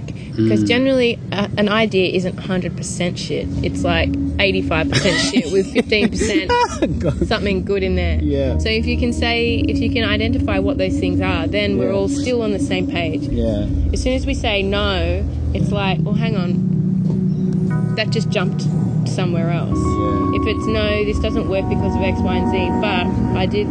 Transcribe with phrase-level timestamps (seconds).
[0.00, 3.46] because generally uh, an idea isn't 100% shit.
[3.64, 8.18] It's like 85% shit with 15% something good in there.
[8.22, 8.58] Yeah.
[8.58, 11.92] So if you can say, if you can identify what those things are, then we're
[11.92, 13.22] all still on the same page.
[13.22, 13.66] Yeah.
[13.92, 15.24] As soon as we say no,
[15.54, 18.62] it's like, well, hang on, that just jumped
[19.08, 19.78] somewhere else.
[19.78, 20.40] Yeah.
[20.40, 23.66] If it's no, this doesn't work because of X, Y, and Z, but I did,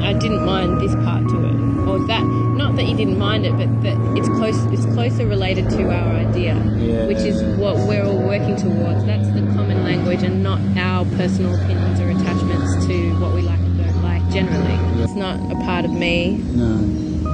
[0.00, 2.45] I didn't mind this part to it, or that.
[2.76, 4.54] Not that you didn't mind it, but that it's close.
[4.66, 7.06] It's closer related to our idea, Yeah.
[7.06, 9.02] which is what we're all working towards.
[9.06, 13.60] That's the common language, and not our personal opinions or attachments to what we like
[13.60, 14.28] and don't like.
[14.30, 16.36] Generally, it's not a part of me.
[16.54, 17.24] No.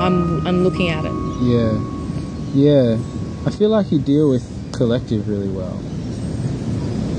[0.00, 1.12] I'm I'm looking at it.
[1.42, 1.78] Yeah.
[2.52, 2.98] Yeah.
[3.46, 4.42] I feel like you deal with
[4.72, 5.78] collective really well.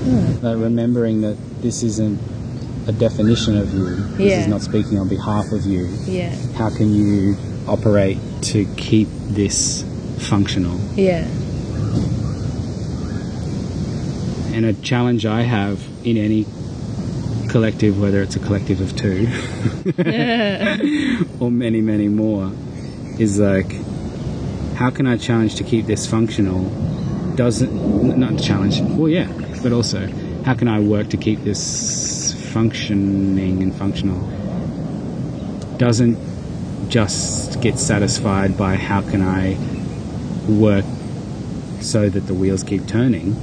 [0.04, 0.46] Hmm.
[0.46, 2.20] Like remembering that this isn't
[2.88, 3.86] a definition of you.
[4.18, 4.42] This Yeah.
[4.42, 5.88] is not speaking on behalf of you.
[6.06, 7.38] Yeah, How can you
[7.70, 9.84] operate to keep this
[10.30, 10.78] functional?
[10.96, 11.26] yeah,
[14.53, 16.45] And a challenge I have in any
[17.50, 19.28] collective, whether it's a collective of two
[21.40, 22.52] or many, many more,
[23.17, 23.72] is like,
[24.75, 26.64] how can I challenge to keep this functional?
[27.36, 29.31] Doesn't, not challenge, well, yeah,
[29.64, 30.08] but also,
[30.44, 34.20] how can I work to keep this functioning and functional?
[35.78, 36.17] Doesn't
[36.88, 39.58] just get satisfied by how can I
[40.49, 40.85] work
[41.81, 43.35] so that the wheels keep turning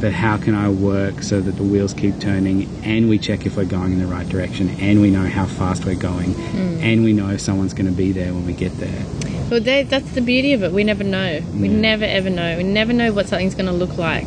[0.00, 3.56] but how can I work so that the wheels keep turning and we check if
[3.56, 6.78] we're going in the right direction and we know how fast we're going hmm.
[6.80, 9.04] and we know if someone's going to be there when we get there.
[9.50, 10.72] Well, they, that's the beauty of it.
[10.72, 11.40] We never know.
[11.54, 12.56] We never ever know.
[12.56, 14.26] We never know what something's going to look like.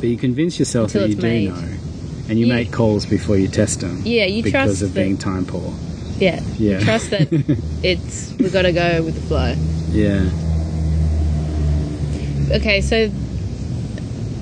[0.00, 1.48] But you convince yourself Until that you do made.
[1.50, 1.76] know
[2.28, 4.02] and you You- make calls before you test them.
[4.04, 5.72] Yeah, you because trust of that- being time poor.
[6.18, 6.80] Yeah, Yeah.
[6.80, 7.28] Trust that
[7.82, 9.54] it's we got to go with the flow.
[9.90, 10.28] Yeah.
[12.56, 13.10] Okay, so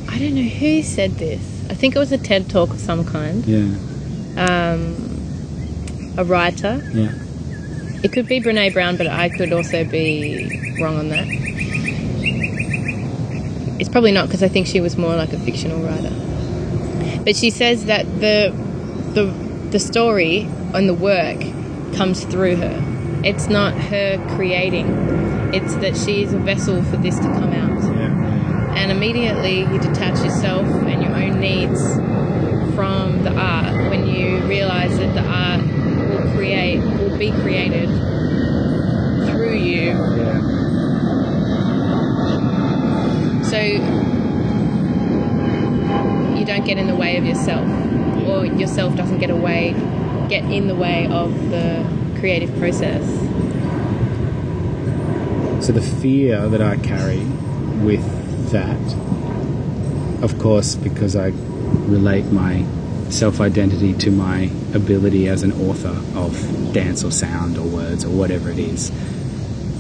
[0.09, 1.41] I don't know who said this.
[1.71, 3.45] I think it was a TED talk of some kind.
[3.47, 3.65] Yeah.
[4.37, 4.95] Um,
[6.17, 6.81] a writer.
[6.93, 7.13] Yeah.
[8.03, 11.27] It could be Brene Brown, but I could also be wrong on that.
[13.81, 16.13] It's probably not because I think she was more like a fictional writer.
[17.25, 18.53] But she says that the
[19.15, 19.25] the
[19.71, 20.43] the story
[20.75, 21.41] and the work
[21.97, 22.81] comes through her.
[23.25, 24.87] It's not her creating.
[25.55, 27.83] It's that she is a vessel for this to come out.
[27.97, 28.75] Yeah.
[28.77, 31.81] And immediately you detach yourself and your own needs
[32.75, 35.63] from the art when you realize that the art
[36.11, 37.89] will create, will be created
[39.29, 39.93] through you.
[39.93, 40.41] Yeah.
[43.45, 43.61] So
[46.37, 47.67] you don't get in the way of yourself,
[48.27, 49.75] or yourself doesn't get away,
[50.29, 51.85] get in the way of the
[52.19, 53.05] creative process.
[55.65, 57.25] So the fear that I carry
[57.85, 58.79] with that,
[60.23, 61.29] of course, because I
[61.87, 62.65] relate my
[63.11, 68.11] self identity to my ability as an author of dance or sound or words or
[68.11, 68.91] whatever it is.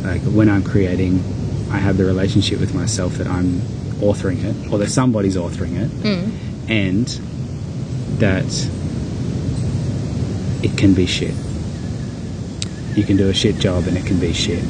[0.02, 1.18] Like when I'm creating,
[1.70, 3.60] I have the relationship with myself that I'm
[4.00, 6.30] authoring it or that somebody's authoring it mm.
[6.68, 7.06] and
[8.18, 8.44] that
[10.64, 11.34] it can be shit.
[12.96, 14.62] You can do a shit job and it can be shit.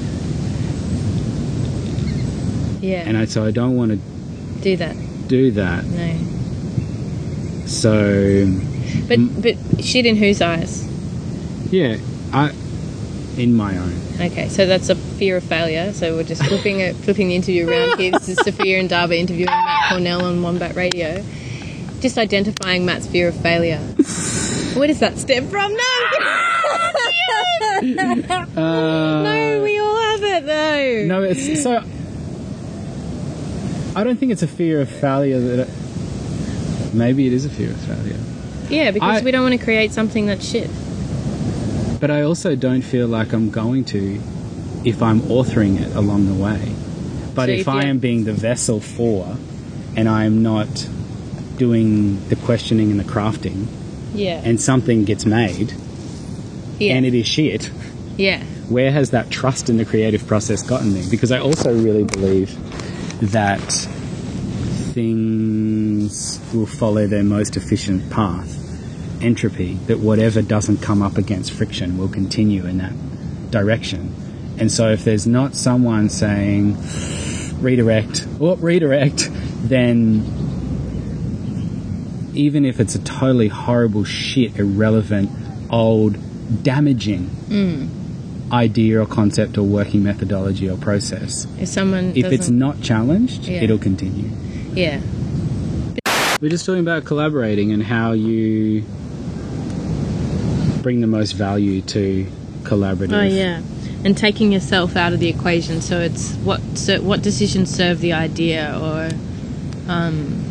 [2.82, 3.99] Yeah, And I, so I don't want to
[4.60, 4.94] do that.
[5.28, 5.84] do that.
[5.84, 6.16] No,
[7.66, 8.47] So
[9.09, 10.87] but but shit in whose eyes?
[11.72, 11.97] yeah,
[12.33, 12.50] I
[13.38, 13.94] in my own.
[14.21, 15.93] Okay, so that's a fear of failure.
[15.93, 18.12] So we're just flipping it, flipping the interview around here.
[18.12, 21.25] This is Sophia Ndaba interviewing Matt Cornell on Wombat Radio.
[22.00, 23.81] Just identifying Matt's fear of failure.
[24.76, 25.72] Where does that stem from?
[25.72, 25.78] No,
[28.56, 31.02] no, we all have it though.
[31.02, 31.82] Uh, No, it's so.
[33.96, 35.68] I don't think it's a fear of failure that.
[35.68, 38.16] It, maybe it is a fear of failure,
[38.70, 40.70] Yeah, because I- we don't want to create something that's shit.
[42.00, 44.20] but I also don't feel like I'm going to
[44.84, 46.60] if I'm authoring it along the way.
[47.34, 49.36] But So if if I am being the vessel for,
[49.97, 50.88] and I am not
[51.56, 53.66] doing the questioning and the crafting,
[54.15, 55.75] Yeah, and something gets made
[56.78, 57.71] yeah, and it is shit.
[58.16, 61.05] yeah, where has that trust in the creative process gotten me?
[61.11, 62.57] Because I also really believe
[63.33, 63.61] that
[64.93, 68.61] things will follow their most efficient path.
[69.22, 72.93] Entropy, that whatever doesn't come up against friction will continue in that
[73.51, 74.15] direction.
[74.59, 76.77] And so if there's not someone saying
[77.61, 79.31] redirect or redirect,
[79.63, 80.43] then
[82.34, 85.31] even if it's a totally horrible shit, irrelevant,
[85.71, 86.16] old,
[86.63, 87.89] damaging mm.
[88.53, 91.47] idea or concept or working methodology or process.
[91.59, 93.63] If someone If it's doesn't- challenged, Yeah.
[93.63, 94.31] it'll continue.
[94.75, 95.01] yeah,
[96.41, 98.83] We're just talking about collaborating and how you
[100.83, 102.27] bring the most value to
[102.65, 103.13] collaborative.
[103.15, 103.60] oh yeah,
[104.04, 105.80] and taking yourself out of the equation.
[105.80, 109.09] So it's what so what decisions serve the idea, or
[109.91, 110.45] um,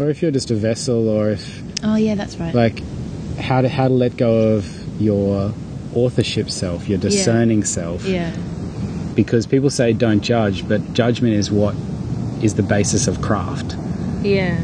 [0.00, 2.54] Or if you're just a vessel, or if oh yeah, that's right.
[2.54, 2.82] like
[3.38, 4.66] how to how to let go of
[5.00, 5.52] your
[5.94, 8.04] authorship self, your discerning self.
[8.04, 8.34] yeah,
[9.14, 11.74] Because people say don't judge, but judgment is what
[12.42, 13.76] is the basis of craft.
[14.22, 14.58] yeah,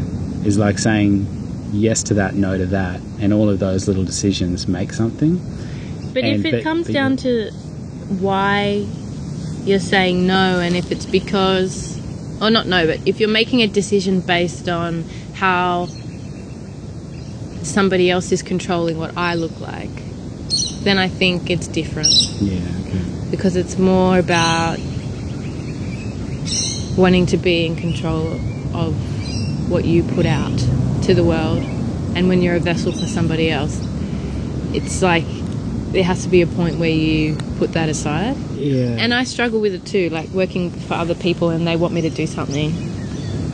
[0.44, 1.26] Is like saying
[1.72, 5.40] yes to that, no to that, and all of those little decisions make something.
[6.12, 7.50] But And- if it but- comes but down to
[8.18, 8.84] why
[9.64, 11.99] you're saying no, and if it's because,
[12.40, 15.04] or not no, but if you're making a decision based on
[15.34, 15.88] how
[17.62, 19.90] somebody else is controlling what I look like,
[20.82, 22.08] then I think it's different
[22.40, 22.60] Yeah.
[22.86, 23.30] Okay.
[23.30, 24.78] because it's more about
[26.96, 28.32] wanting to be in control
[28.74, 28.94] of
[29.70, 30.58] what you put out
[31.04, 31.62] to the world.
[32.14, 33.78] And when you're a vessel for somebody else,
[34.72, 35.24] it's like
[35.92, 38.36] there has to be a point where you put that aside.
[38.54, 38.96] Yeah.
[38.98, 42.00] And I struggle with it too, like working for other people and they want me
[42.02, 42.70] to do something.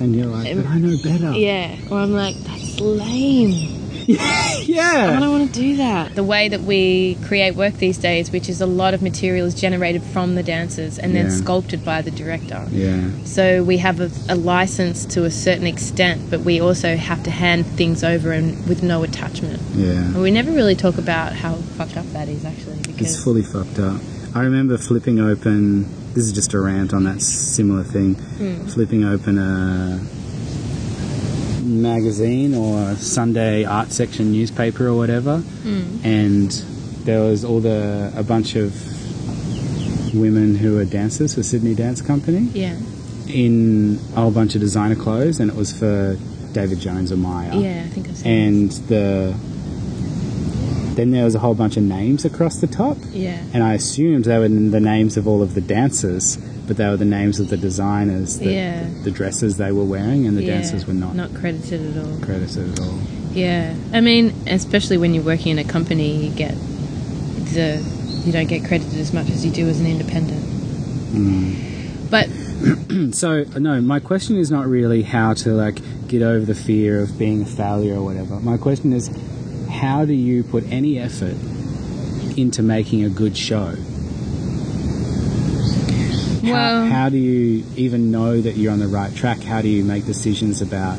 [0.00, 1.32] and you're like, but I know better.
[1.32, 1.76] Yeah.
[1.90, 3.85] Or I'm like, that's lame.
[4.20, 5.14] I Yeah.
[5.16, 6.14] I don't want to do that.
[6.14, 9.54] The way that we create work these days, which is a lot of material is
[9.54, 11.32] generated from the dancers and then Yeah.
[11.36, 12.66] sculpted by the director.
[12.70, 13.08] Yeah.
[13.24, 17.30] So we have a, a license to a certain extent, but we also have to
[17.30, 19.60] hand things over and with no attachment.
[19.74, 19.90] Yeah.
[19.92, 23.42] And we never really talk about how fucked up that is actually Because It's fully
[23.42, 24.00] fucked up.
[24.34, 25.84] I remember flipping open.
[26.14, 28.14] This is just a rant on that similar thing.
[28.14, 28.66] Hmm.
[28.66, 30.00] Flipping open a
[31.66, 35.82] magazine or Sunday art section newspaper or whatever, Hmm.
[36.04, 36.50] and
[37.04, 38.72] there was all the a bunch of
[40.14, 42.48] women who were dancers for Sydney Dance Company.
[42.54, 42.74] Yeah,
[43.28, 46.16] in a whole bunch of designer clothes, and it was for
[46.52, 47.52] David Jones or Myer.
[47.54, 49.34] yeah, I think I've seen And the
[50.94, 54.24] then there was a whole bunch of names across the top, yeah, and I assumed
[54.24, 57.48] they were the names of all of the dancers, but they were the names of
[57.48, 58.88] the designers, the, Yeah.
[59.04, 62.18] the dresses they were wearing, and the yeah, dancers were not, not credited at all.
[62.20, 62.98] credited at all.
[63.32, 66.54] Yeah, I mean, especially when you're working in a company, you get
[67.54, 67.82] the
[68.24, 70.42] you don't get credited as much as you do as an independent.
[71.12, 72.08] Hmm.
[72.10, 72.28] But
[73.12, 77.18] So no, my question is not really how to like get over the fear of
[77.18, 78.40] being a failure or whatever.
[78.40, 79.10] My question is,
[79.70, 81.36] how do you put any effort
[82.38, 83.74] into making a good show?
[86.46, 89.42] How, Well- how do you even know that you're on the right track?
[89.42, 90.96] How do you make decisions about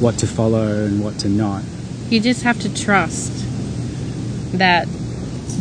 [0.00, 1.62] what to follow and what to not?
[2.10, 3.32] you just have to trust
[4.58, 4.86] that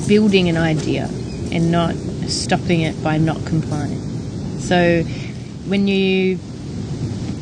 [0.07, 1.05] building an idea
[1.51, 1.95] and not
[2.27, 3.99] stopping it by not complying.
[4.59, 5.03] So
[5.67, 6.37] when you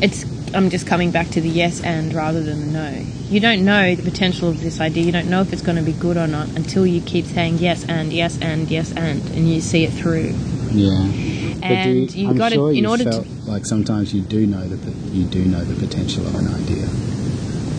[0.01, 3.05] it's I'm just coming back to the yes and rather than the no.
[3.29, 5.03] You don't know the potential of this idea.
[5.03, 7.59] You don't know if it's going to be good or not until you keep saying
[7.59, 10.33] yes and yes and yes and and you see it through.
[10.71, 11.40] Yeah.
[11.63, 14.47] And you I'm got sure to in you order felt to like sometimes you do
[14.47, 16.85] know that the, you do know the potential of an idea,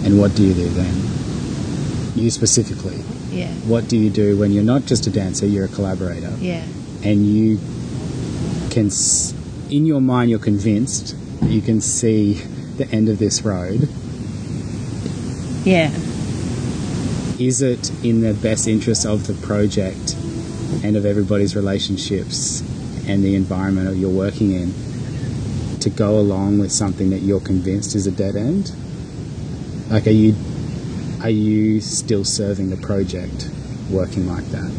[0.04, 0.94] and what do you do then?
[2.14, 2.96] You specifically,
[3.30, 3.48] yeah.
[3.66, 6.62] what do you do when you're not just a dancer, you're a collaborator, Yeah.
[7.02, 7.58] and you
[8.70, 8.90] can,
[9.70, 12.34] in your mind, you're convinced that you can see
[12.76, 13.88] the end of this road.
[15.64, 15.90] Yeah.
[17.38, 20.14] Is it in the best interest of the project
[20.84, 22.62] and of everybody's relationships
[23.06, 24.72] and the environment that you're working in
[25.80, 28.72] to go along with something that you're convinced is a dead end?
[29.90, 30.34] Like, are you
[31.22, 33.48] are you still serving the project
[33.90, 34.72] working like that?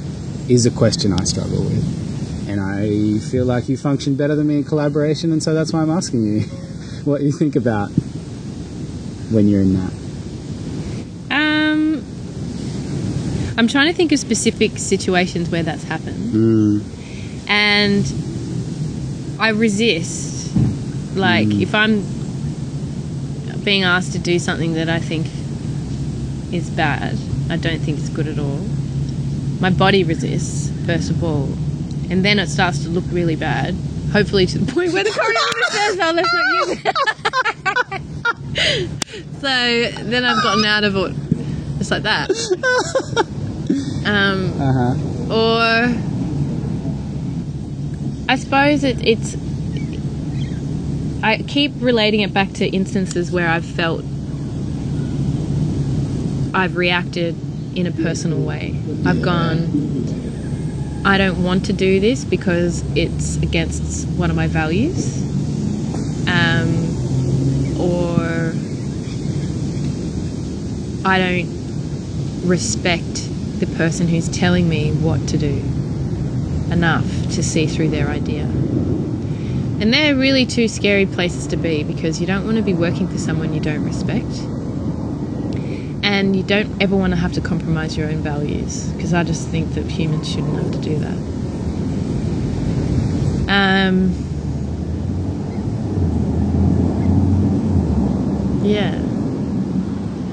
[0.50, 4.58] Is a question I struggle with, and I feel like you function better than me
[4.58, 6.42] in collaboration, and so that's why I'm asking you
[7.06, 7.89] what you think about
[9.32, 9.94] when you're in that.
[11.32, 12.03] Um,
[13.58, 16.82] I'm trying to think of specific situations where that's happened, Mm,
[17.48, 18.06] and
[19.40, 20.56] I resist.
[21.16, 22.04] Like if I'm
[23.64, 25.28] being asked to do something that I think
[26.54, 27.18] is bad,
[27.50, 28.60] I don't think it's good at all.
[29.60, 31.46] My body resists first of all,
[32.10, 33.76] and then it starts to look really bad.
[34.12, 36.96] Hopefully, to the point where the choreographer says, "Oh, let's not use it."
[39.42, 41.14] so then I've gotten out of it,
[41.78, 42.30] just like that.
[44.06, 45.34] Um, uh huh.
[45.34, 45.88] or
[48.27, 49.36] I suppose it, it's.
[51.24, 54.03] I keep relating it back to instances where I've felt
[56.53, 57.36] I've reacted
[57.77, 58.80] in a personal way.
[59.06, 65.22] I've gone, I don't want to do this because it's against one of my values.
[66.27, 68.53] Um, or
[71.06, 75.83] I don't respect the person who's telling me what to do
[76.74, 78.44] enough to see through their idea.
[78.44, 83.08] And they're really two scary places to be because you don't want to be working
[83.08, 84.39] for someone you don't respect.
[86.03, 89.48] And you don't ever want to have to compromise your own values because I just
[89.48, 91.18] think that humans shouldn't have to do that.
[93.50, 94.13] Um,
[98.63, 99.00] yeah.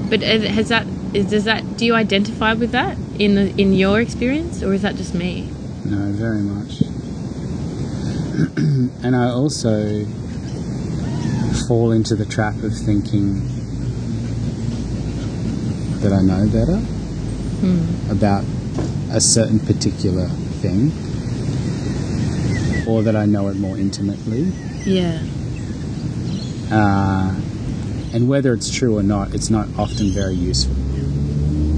[0.09, 3.99] But has that is, does that do you identify with that in the in your
[4.01, 5.49] experience or is that just me?
[5.85, 6.81] No, very much.
[9.03, 10.05] and I also
[11.67, 13.47] fall into the trap of thinking
[15.99, 16.81] that I know better
[18.11, 18.43] about
[19.11, 20.27] a certain particular
[20.61, 20.91] thing
[22.87, 24.51] or that I know it more intimately.
[24.85, 25.21] Yeah.
[26.71, 27.35] Uh,
[28.13, 30.75] and whether it's true or not, it's not often very useful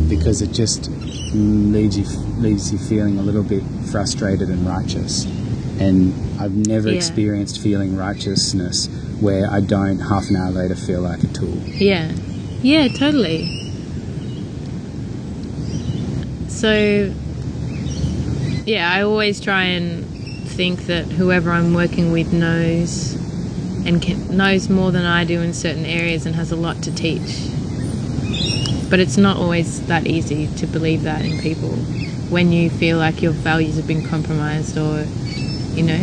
[0.10, 0.90] because it just
[1.34, 2.06] leaves you
[2.40, 5.26] leaves you feeling a little bit frustrated and righteous.
[5.80, 6.96] And I've never Yeah.
[6.96, 11.58] experienced feeling righteousness where I don't half an hour later feel like a tool.
[11.78, 12.12] Yeah.
[12.62, 13.60] Yeah, totally.
[16.48, 17.12] So,
[18.66, 20.06] yeah, I always try and
[20.48, 23.16] think that whoever I'm working with knows
[23.86, 26.92] and can, knows more than I do in certain areas and has a lot to
[26.96, 27.50] teach.
[28.94, 31.72] But it's not always that easy to believe that in people
[32.30, 35.08] when you feel like your values have been compromised or,
[35.74, 35.98] you know?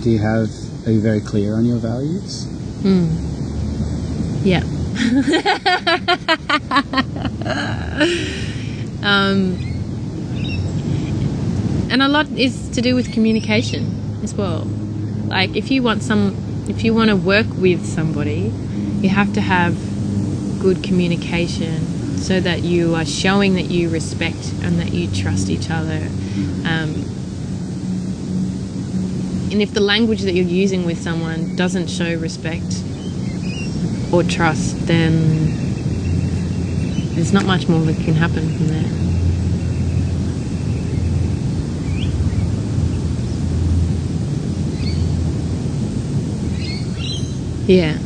[0.00, 0.48] Do you have,
[0.86, 2.46] are you very clear on your values?
[4.44, 4.62] Yeah.
[9.02, 9.58] um,
[11.90, 14.68] and a lot is to do with communication as well.
[15.26, 18.52] Like if you want some, if you want to work with somebody,
[19.00, 19.76] you have to have
[20.60, 25.70] good communication so that you are showing that you respect and that you trust each
[25.70, 26.00] other.
[26.64, 27.04] Um,
[29.52, 32.82] and if the language that you're using with someone doesn't show respect
[34.12, 35.46] or trust, then
[37.14, 39.05] there's not much more that can happen from there.
[47.66, 47.98] Yeah.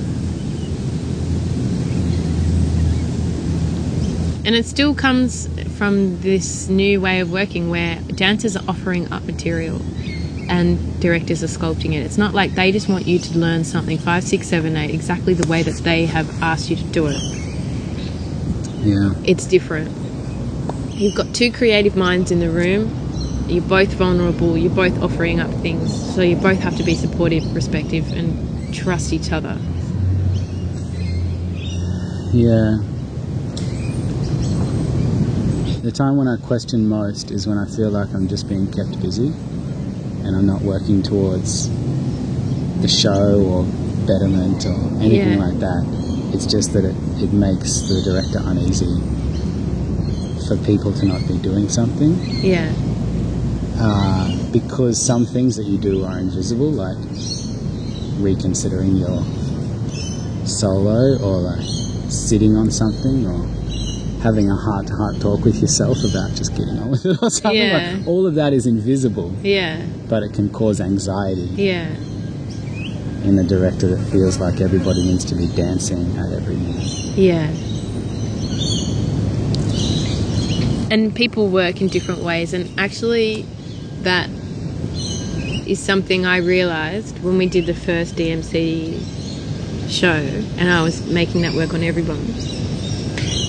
[4.42, 9.22] And it still comes from this new way of working where dancers are offering up
[9.24, 9.80] material
[10.48, 12.02] and directors are sculpting it.
[12.02, 15.34] It's not like they just want you to learn something five, six, seven, eight, exactly
[15.34, 17.20] the way that they have asked you to do it.
[18.82, 19.12] Yeah.
[19.24, 19.90] It's different.
[20.94, 22.96] You've got two creative minds in the room.
[23.46, 24.56] You're both vulnerable.
[24.56, 26.14] You're both offering up things.
[26.14, 29.56] So you both have to be supportive, respective, and trust each other.
[32.32, 32.78] Yeah.
[35.82, 39.00] The time when I question most is when I feel like I'm just being kept
[39.00, 39.28] busy
[40.24, 41.68] and I'm not working towards
[42.82, 43.64] the show or
[44.06, 45.46] betterment or anything Yeah.
[45.46, 46.30] like that.
[46.34, 48.86] It's just that it, it makes the director uneasy
[50.46, 52.70] for people to not be doing something Yeah.
[53.78, 56.96] uh, because some things that you do are invisible, like
[58.20, 59.22] reconsidering your
[60.46, 61.64] solo or like
[62.10, 63.46] sitting on something or
[64.22, 67.30] having a heart to heart talk with yourself about just getting on with it or
[67.30, 67.56] something.
[67.56, 67.94] Yeah.
[67.98, 69.82] Like, all of that is invisible, Yeah.
[70.08, 71.88] but it can cause anxiety Yeah.
[73.24, 76.84] in the director that feels like everybody needs to be dancing at every minute.
[77.16, 77.50] Yeah.
[80.90, 83.46] And people work in different ways, and actually,
[84.02, 84.28] that
[85.70, 90.08] is something I realised when we did the first DMC show,
[90.58, 92.18] and I was making that work on everyone.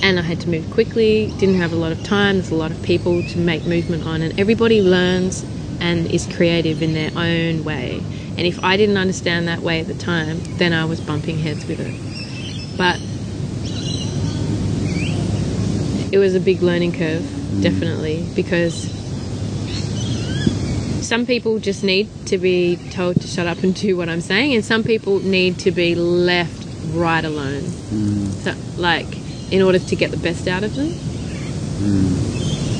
[0.04, 2.70] And I had to move quickly, didn't have a lot of time, there's a lot
[2.70, 5.44] of people to make movement on, and everybody learns
[5.80, 8.04] and is creative in their own way.
[8.38, 11.66] And if I didn't understand that way at the time, then I was bumping heads
[11.66, 12.78] with it.
[12.78, 13.02] But
[16.14, 17.64] it was a big learning curve, mm.
[17.64, 19.01] definitely, because
[21.12, 24.56] some people just need to be told to shut up and do what I'm saying,
[24.56, 27.64] and some people need to be left right alone.
[28.44, 29.08] So, like,
[29.52, 30.88] in order to get the best out of them.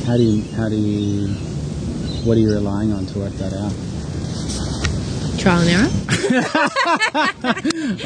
[0.06, 1.28] How do you, how do you,
[2.24, 3.74] what are you relying on to work that out?
[5.38, 5.90] Trial and error.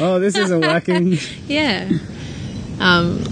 [0.00, 1.18] Oh, this isn't working.
[1.46, 1.88] Yeah.
[2.80, 3.22] Um,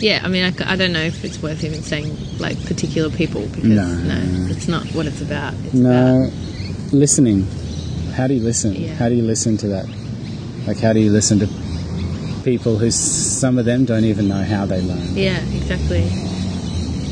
[0.00, 3.64] Yeah, I mean, I don't know if it's worth even saying like particular people because
[3.64, 3.86] No.
[3.86, 5.54] no, it's not what it's about.
[5.64, 6.30] It's No,
[6.92, 7.46] listening.
[8.14, 8.74] How do you listen?
[8.74, 8.94] Yeah.
[8.94, 9.86] How do you listen to that?
[10.66, 11.48] Like, how do you listen to
[12.44, 15.14] people who some of them don't even know how they learn?
[15.16, 16.08] yeah, exactly.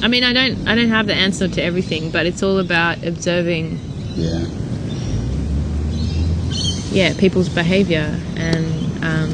[0.03, 3.05] I mean, I don't I don't have the answer to everything, but it's all about
[3.05, 3.79] observing
[4.17, 4.47] Yeah.
[6.91, 9.31] yeah people's behavior and um,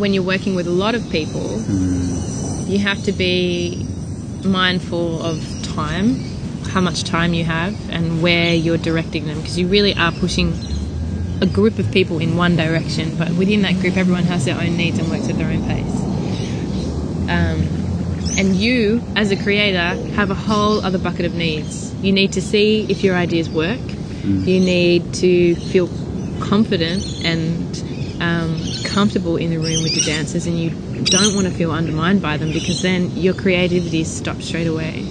[0.00, 1.60] when you're working with a lot of people
[2.70, 3.86] you have to be
[4.44, 6.16] mindful of time
[6.70, 10.52] how much time you have and where you're directing them because you really are pushing
[11.42, 14.76] a group of people in one direction but within that group everyone has their own
[14.76, 16.10] needs and works at their own pace.
[17.28, 17.80] Um,
[18.38, 21.94] and you as a creator have a whole other bucket of needs.
[21.96, 23.80] You need to see if your ideas work.
[24.22, 25.88] You need to feel
[26.40, 27.76] confident and
[28.20, 30.70] um, comfortable in the room with the dancers and you
[31.04, 35.02] don't want to feel undermined by them because then your creativity is stopped straight away.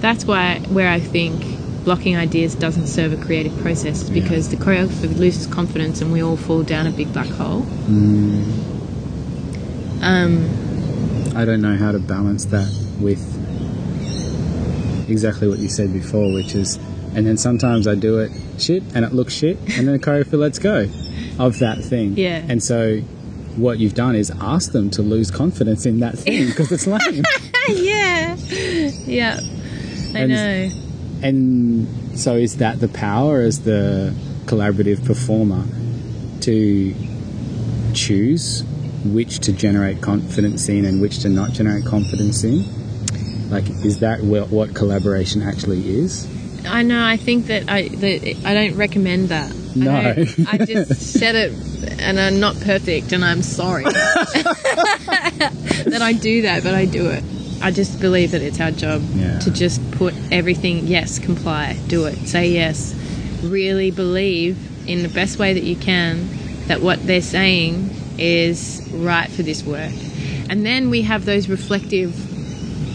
[0.00, 1.44] That's why where i think
[1.84, 6.22] blocking ideas doesn't serve a creative process is because the choreographer loses confidence and we
[6.22, 7.62] all fall down a big black hole.
[10.02, 10.44] Um,
[11.34, 12.68] I don't know how to balance that
[13.00, 13.20] with
[15.10, 16.76] exactly what you said before, which is,
[17.14, 20.38] and then sometimes I do it shit and it looks shit, and then the choreographer
[20.38, 20.86] lets go
[21.38, 22.16] of that thing.
[22.16, 22.44] Yeah.
[22.48, 22.98] And so
[23.56, 27.22] what you've done is ask them to lose confidence in that thing because it's lame.
[27.68, 28.36] yeah
[29.06, 29.38] yeah
[30.14, 30.70] i And- know
[31.22, 34.14] and so is that the power as the
[34.46, 35.64] collaborative performer
[36.42, 36.94] to
[37.92, 38.62] choose
[39.04, 42.64] which to generate confidence in and which to not generate confidence in?
[43.50, 46.26] Like, is that what, what collaboration actually is?
[46.66, 47.04] I know.
[47.04, 49.50] I think that I that I don't recommend that.
[49.74, 49.90] No.
[49.92, 51.52] I, I just said it,
[52.00, 55.52] and I'm not perfect, and I'm sorry that
[56.02, 57.22] I do that, but I do it.
[57.62, 59.38] I just believe that it's our job Yeah.
[59.40, 60.86] to just put everything.
[60.86, 62.94] Yes, comply, do it, say yes.
[63.42, 66.28] Really believe in the best way that you can
[66.66, 69.92] that what they're saying is right for this work,
[70.48, 72.14] and then we have those reflective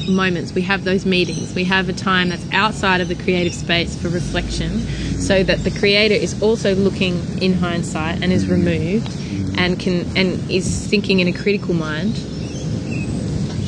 [0.10, 0.54] moments.
[0.54, 1.56] We have those meetings.
[1.56, 4.82] We have a time that's outside of the creative space for reflection
[5.20, 9.12] so that the creator is also looking in hindsight and is removed
[9.58, 12.16] and can and is thinking in a critical mind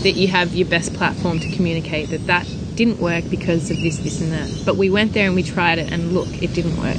[0.03, 3.97] that you have your best platform to communicate that that didn't work because of this
[3.99, 6.77] this and that but we went there and we tried it and look it didn't
[6.77, 6.97] work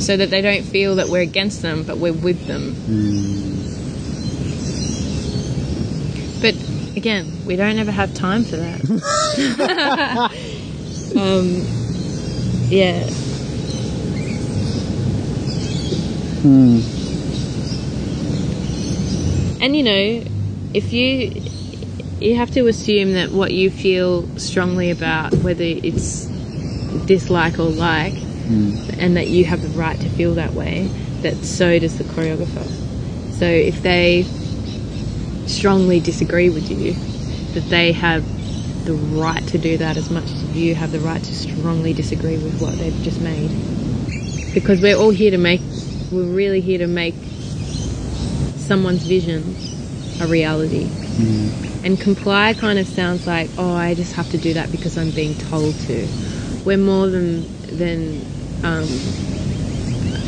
[0.00, 2.74] so that they don't feel that we're against them but we're with them
[6.42, 6.54] but
[6.96, 8.80] again, we don't ever have time for that.
[11.16, 11.64] um,
[12.68, 13.08] yeah.
[16.42, 16.80] Hmm.
[19.62, 20.24] And you know,
[20.74, 21.42] if you
[22.20, 26.26] you have to assume that what you feel strongly about, whether it's
[27.06, 28.76] dislike or like, hmm.
[28.98, 30.88] and that you have the right to feel that way,
[31.22, 32.66] that so does the choreographer.
[33.38, 34.24] So if they
[35.46, 36.94] strongly disagree with you,
[37.54, 38.24] that they have
[38.84, 42.36] the right to do that as much as you have the right to strongly disagree
[42.36, 43.50] with what they've just made.
[44.54, 45.60] Because we're all here to make,
[46.12, 47.14] we're really here to make
[48.56, 49.56] someone's vision
[50.20, 50.88] a reality.
[51.84, 55.10] And comply kind of sounds like, oh, I just have to do that because I'm
[55.10, 56.08] being told to.
[56.64, 57.42] We're more than
[57.76, 58.20] than
[58.62, 58.84] um,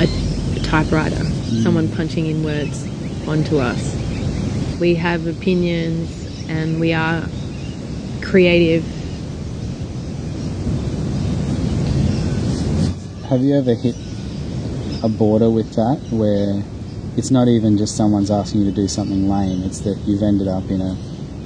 [0.01, 0.09] a,
[0.57, 1.25] a typewriter,
[1.63, 2.89] someone punching in words
[3.29, 3.95] onto us.
[4.81, 7.23] We have opinions and we are
[8.23, 8.85] creative.
[13.29, 13.95] Have you ever hit
[15.05, 16.65] a border with that where
[17.19, 20.49] it's not even just someone's asking you to do something lame, it's that you've ended
[20.49, 20.97] up in a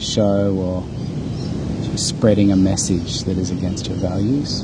[0.00, 4.62] show or spreading a message that is against your values?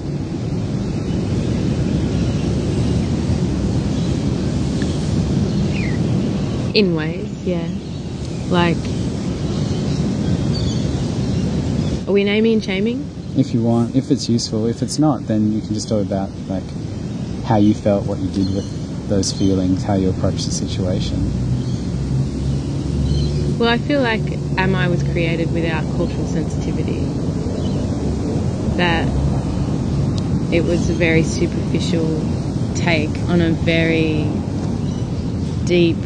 [6.77, 7.69] In ways, yeah.
[8.49, 8.77] Like,
[12.07, 13.11] are we naming and shaming?
[13.37, 14.67] If you want, if it's useful.
[14.67, 16.63] If it's not, then you can just talk about like
[17.45, 21.19] how you felt, what you did with those feelings, how you approach the situation.
[23.59, 24.23] Well, I feel like
[24.57, 27.01] Am I was created without cultural sensitivity.
[28.77, 29.09] That
[30.53, 32.07] it was a very superficial
[32.77, 34.25] take on a very
[35.67, 35.97] deep,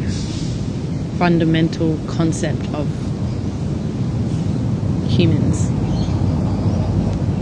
[1.19, 2.87] fundamental concept of
[5.11, 5.69] humans.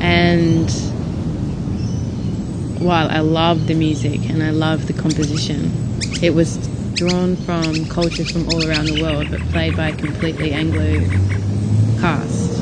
[0.01, 0.69] And
[2.87, 5.69] while I love the music and I love the composition,
[6.23, 6.55] it was
[6.95, 11.01] drawn from cultures from all around the world, but played by a completely Anglo
[11.99, 12.57] cast.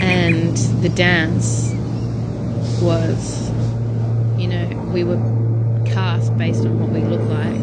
[0.00, 1.70] And the dance
[2.80, 3.50] was,
[4.40, 5.20] you know, we were
[5.84, 7.60] cast based on what we look like.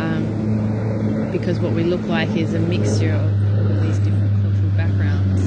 [0.00, 5.46] Um, because what we look like is a mixture of all these different cultural backgrounds.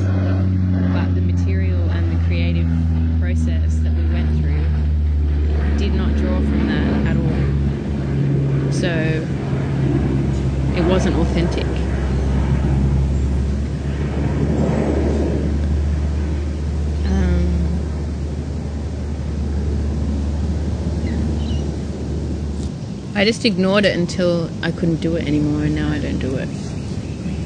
[0.94, 2.68] But the material and the creative
[3.22, 8.72] process that we went through did not draw from that at all.
[8.74, 8.90] So
[10.76, 11.66] it wasn't authentic.
[17.08, 17.80] Um,
[23.16, 26.36] I just ignored it until I couldn't do it anymore, and now I don't do
[26.36, 26.50] it.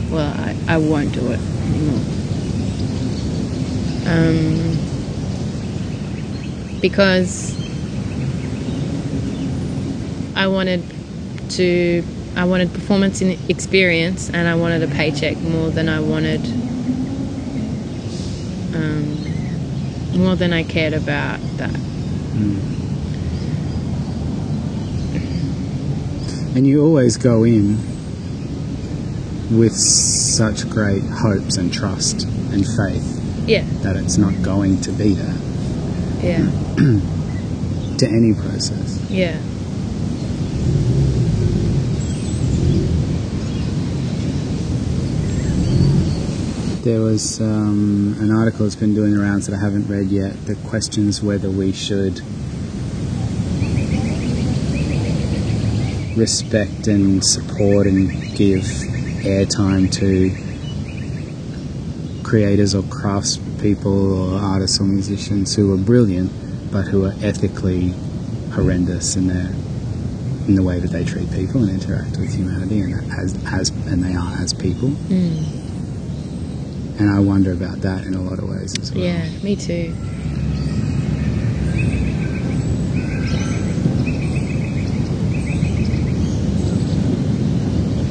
[0.10, 2.02] Well, I, I won't do it anymore.
[4.08, 4.76] Um,
[6.82, 7.54] because
[10.36, 10.84] I wanted
[11.52, 12.04] to,
[12.36, 16.42] I wanted performance and experience, and I wanted a paycheck more than I wanted,
[18.76, 21.76] um, more than I cared about that.
[26.56, 27.78] And you always go in
[29.52, 35.14] with such great hopes and trust and faith Yeah, that it's not going to be
[35.14, 35.36] that
[36.24, 36.40] yeah,
[37.98, 39.00] to any process.
[39.12, 39.38] yeah.
[46.86, 50.46] There was um, an article that's been doing the rounds that I haven't read yet
[50.46, 52.22] that questions whether we should
[56.16, 58.62] respect and support and give
[59.26, 60.30] airtime to
[62.24, 66.32] creators or craftspeople or artists or musicians who are brilliant
[66.72, 67.96] but who are ethically
[68.54, 69.50] horrendous in their
[70.48, 74.04] in the way that they treat people and interact with humanity and as as and
[74.04, 75.55] they are as people Mm.
[77.00, 79.04] And I wonder about that in a lot of ways as well.
[79.04, 79.94] Yeah, me too.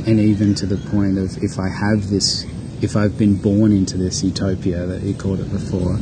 [0.07, 2.45] And even to the point of if I have this,
[2.83, 5.97] if I've been born into this utopia that you called it before,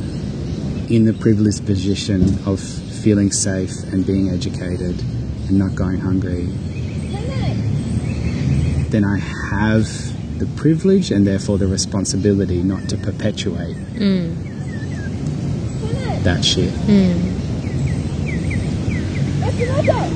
[0.89, 4.99] in the privileged position of feeling safe and being educated
[5.47, 6.47] and not going hungry,
[8.89, 10.12] then I have
[10.43, 14.35] the privilege and therefore the responsibility not to perpetuate Mm.
[16.23, 16.71] that shit.
[16.87, 17.31] Mm.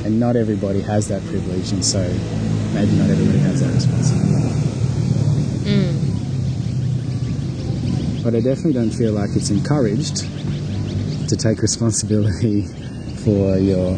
[0.05, 1.99] And not everybody has that privilege, and so
[2.73, 4.53] maybe not everybody has that responsibility.
[5.65, 5.93] Mm.
[8.23, 10.25] But I definitely don't feel like it's encouraged
[11.29, 12.63] to take responsibility
[13.23, 13.97] for your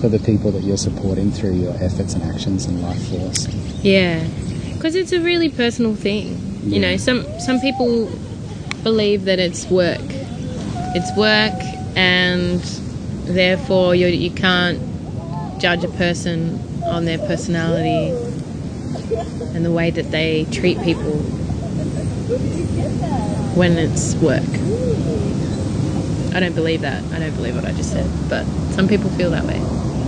[0.00, 3.46] for the people that you're supporting through your efforts and actions and life force.
[3.82, 4.26] Yeah,
[4.74, 6.36] because it's a really personal thing.
[6.64, 8.06] You know, some some people
[8.82, 10.00] believe that it's work.
[10.94, 11.54] It's work,
[11.96, 12.60] and
[13.24, 14.80] therefore you you can't
[15.60, 18.08] judge a person on their personality
[19.54, 21.18] and the way that they treat people
[23.54, 24.42] when it's work.
[26.34, 27.02] I don't believe that.
[27.12, 29.58] I don't believe what I just said, but some people feel that way.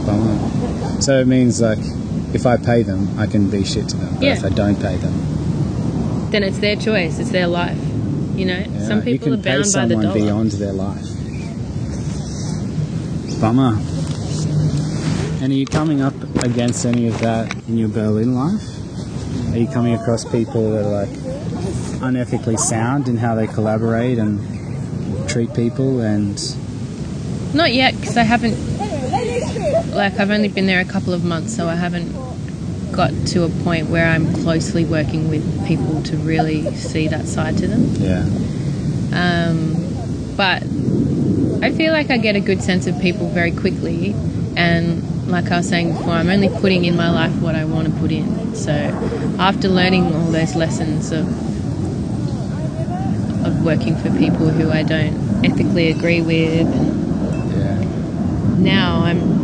[0.07, 1.01] Bummer.
[1.01, 1.79] So it means like
[2.33, 4.15] if I pay them, I can be shit to them.
[4.15, 4.33] But Yeah.
[4.35, 5.15] if I don't pay them,
[6.31, 7.19] Then it's their choice.
[7.19, 7.77] It's their life.
[8.37, 10.15] You know, yeah, some people you are can pay bound by the someone dollar.
[10.21, 11.07] beyond their life.
[13.41, 13.79] Bummer.
[15.43, 16.15] And are you coming up
[16.45, 18.63] against any of that in your Berlin life?
[19.53, 21.09] Are you coming across people that are like
[22.01, 24.39] unethically sound in how they collaborate and
[25.29, 26.41] treat people and
[27.55, 28.57] Not yet, because I haven't.
[29.95, 32.13] Like, I've only been there a couple of months, so I haven't
[32.93, 37.57] got to a point where I'm closely working with people to really see that side
[37.59, 37.85] to them.
[37.99, 38.25] yeah.
[39.13, 39.77] Um,
[40.37, 40.63] but
[41.63, 44.15] I feel like I get a good sense of people very quickly,
[44.57, 47.89] and like I was saying before, I'm only putting in my life what I want
[47.89, 48.55] to put in.
[48.55, 48.73] So
[49.39, 51.27] after learning all those lessons of
[53.47, 56.69] of working for people who I don't ethically agree with,
[57.57, 57.79] Yeah.
[58.59, 59.40] now I'm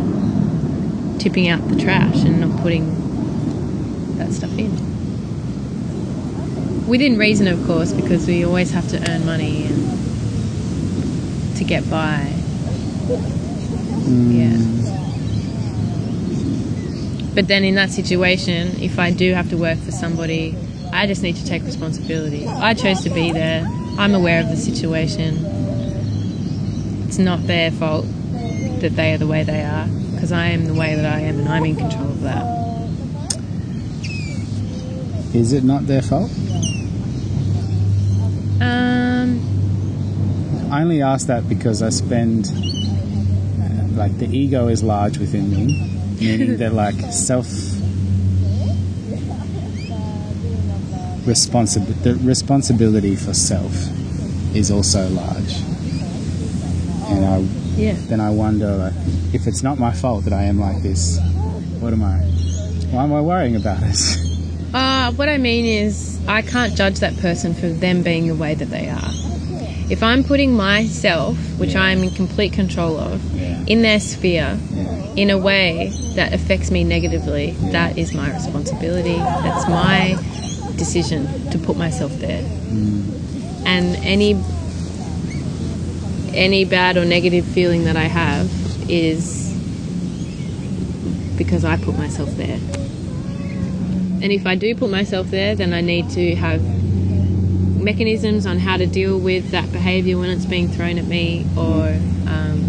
[1.27, 2.87] tipping out the trash and not putting
[4.17, 4.71] that stuff in.
[6.87, 9.77] Within reason, of course, because we always have to earn money and
[11.57, 12.31] to get by.
[14.07, 14.37] Mm.
[14.39, 14.55] Yeah.
[17.35, 20.55] But then in that situation, if I do have to work for somebody,
[20.93, 22.47] I just need to take responsibility.
[22.47, 23.65] I chose to be there.
[23.97, 25.43] I'm aware of the situation.
[27.05, 28.05] It's not their fault.
[28.81, 31.39] That they are the way they are because I am the way that I am
[31.39, 32.45] and I'm in control of that.
[35.35, 36.31] Is it not their fault?
[38.59, 39.39] Um,
[40.71, 45.99] I only ask that because I spend uh, like the ego is large within me,
[46.19, 47.47] meaning that like self
[51.27, 53.73] responsibility the responsibility for self
[54.55, 55.61] is also large,
[57.77, 57.93] yeah.
[58.09, 58.93] then I wonder like,
[59.33, 61.19] if it's not my fault that I am like this.
[61.79, 62.17] What am I?
[62.91, 63.97] Why am I worrying about it?
[64.73, 68.53] Uh, what I mean is, I can't judge that person for them being the way
[68.53, 69.09] that they are.
[69.89, 71.83] If I'm putting myself, which Yeah.
[71.83, 73.63] I am in complete control of, Yeah.
[73.65, 75.05] in their sphere Yeah.
[75.15, 79.15] in a way that affects me negatively, that is my responsibility.
[79.15, 80.17] That's my
[80.75, 82.43] decision to put myself there.
[83.65, 84.33] And any
[86.33, 88.49] any bad or negative feeling that I have
[88.89, 89.53] is
[91.37, 92.59] because I put myself there.
[94.19, 96.61] And if I do put myself there, then I need to have
[97.87, 101.87] mechanisms on how to deal with that behavior when it's being thrown at me, or
[102.27, 102.63] um,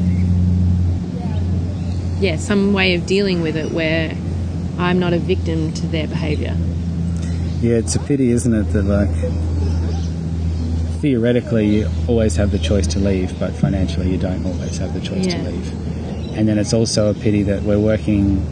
[2.20, 4.16] yeah, some way of dealing with it where
[4.78, 6.56] I'm not a victim to their behavior.
[7.60, 9.08] Yeah, it's a pity, isn't it, that like
[11.00, 15.00] theoretically you always have the choice to leave, but financially you don't always have the
[15.00, 15.42] choice Yeah.
[15.42, 15.72] to leave.
[16.36, 18.44] And then it's also a pity that we're working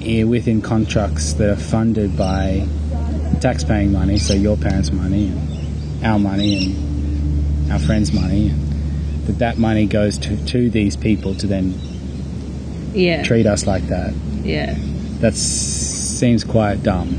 [0.00, 2.66] here within contracts that are funded by
[3.40, 9.38] tax-paying money, so your parents' money and our money and our friends' money, and that
[9.38, 11.74] that money goes to, to these people to then
[12.94, 14.12] Yeah, treat us like that.
[14.42, 14.74] yeah,
[15.20, 17.16] That seems quite dumb.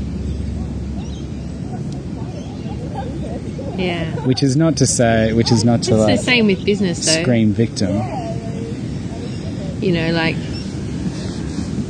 [3.82, 4.04] Yeah.
[4.26, 7.04] Which is not to say, which is not to It's like the same with business,
[7.04, 7.22] though.
[7.22, 7.90] scream victim.
[9.82, 10.36] You know, like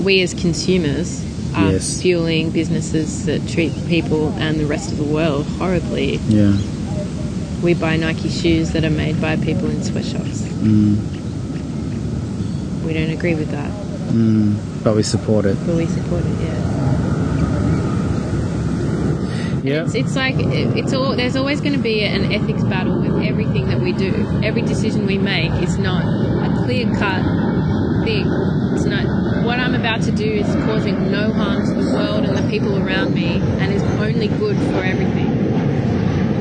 [0.02, 1.22] we as consumers
[1.54, 2.00] are Yes.
[2.00, 6.16] fueling businesses that treat people and the rest of the world horribly.
[6.28, 6.56] Yeah.
[7.62, 10.40] We buy Nike shoes that are made by people in sweatshops.
[10.64, 10.96] Mm,
[12.84, 13.70] We don't agree with that,
[14.10, 15.56] mm, but we support it.
[15.66, 16.40] but we support it.
[16.42, 16.71] Yeah.
[19.62, 19.84] Yeah.
[19.84, 21.14] It's, it's like it's all.
[21.14, 24.12] There's always going to be an ethics battle with everything that we do.
[24.42, 27.22] Every decision we make is not a clear cut
[28.04, 28.26] thing.
[28.74, 29.06] It's not.
[29.44, 32.76] What I'm about to do is causing no harm to the world and the people
[32.76, 35.30] around me, and is only good for everything.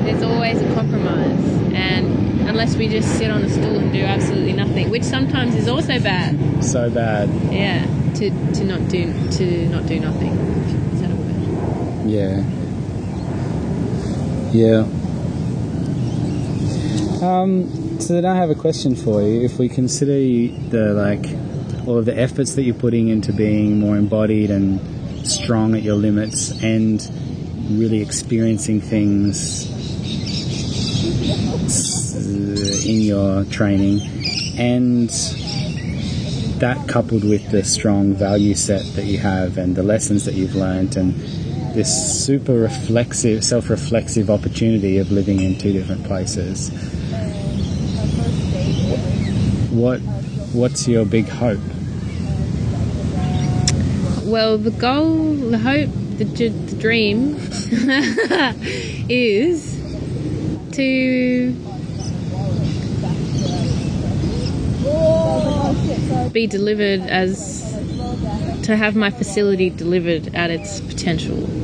[0.03, 4.53] There's always a compromise, and unless we just sit on a stool and do absolutely
[4.53, 6.63] nothing, which sometimes is also bad.
[6.63, 7.29] So bad.
[7.51, 10.33] Yeah, to, to not do to not do nothing.
[10.93, 12.09] Is that a word?
[12.09, 12.43] Yeah.
[14.53, 14.83] Yeah.
[17.21, 19.41] Um, so then I have a question for you.
[19.45, 20.13] If we consider
[20.69, 21.25] the like
[21.87, 24.79] all of the efforts that you're putting into being more embodied and
[25.25, 27.01] strong at your limits and
[27.69, 29.69] really experiencing things
[32.85, 34.01] in your training
[34.57, 35.09] and
[36.59, 40.55] that coupled with the strong value set that you have and the lessons that you've
[40.55, 41.15] learned and
[41.73, 46.69] this super reflexive, self-reflexive opportunity of living in two different places.
[49.71, 49.99] What,
[50.53, 51.59] what's your big hope?
[54.23, 57.37] Well, the goal, the hope, the, d- the dream
[59.09, 59.77] is
[60.73, 61.53] to
[66.31, 67.61] be delivered as
[68.63, 71.60] to have my facility delivered at its potential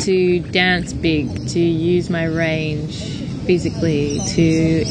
[0.00, 3.02] to dance big to use my range
[3.46, 4.84] physically to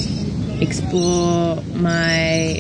[0.62, 2.60] explore my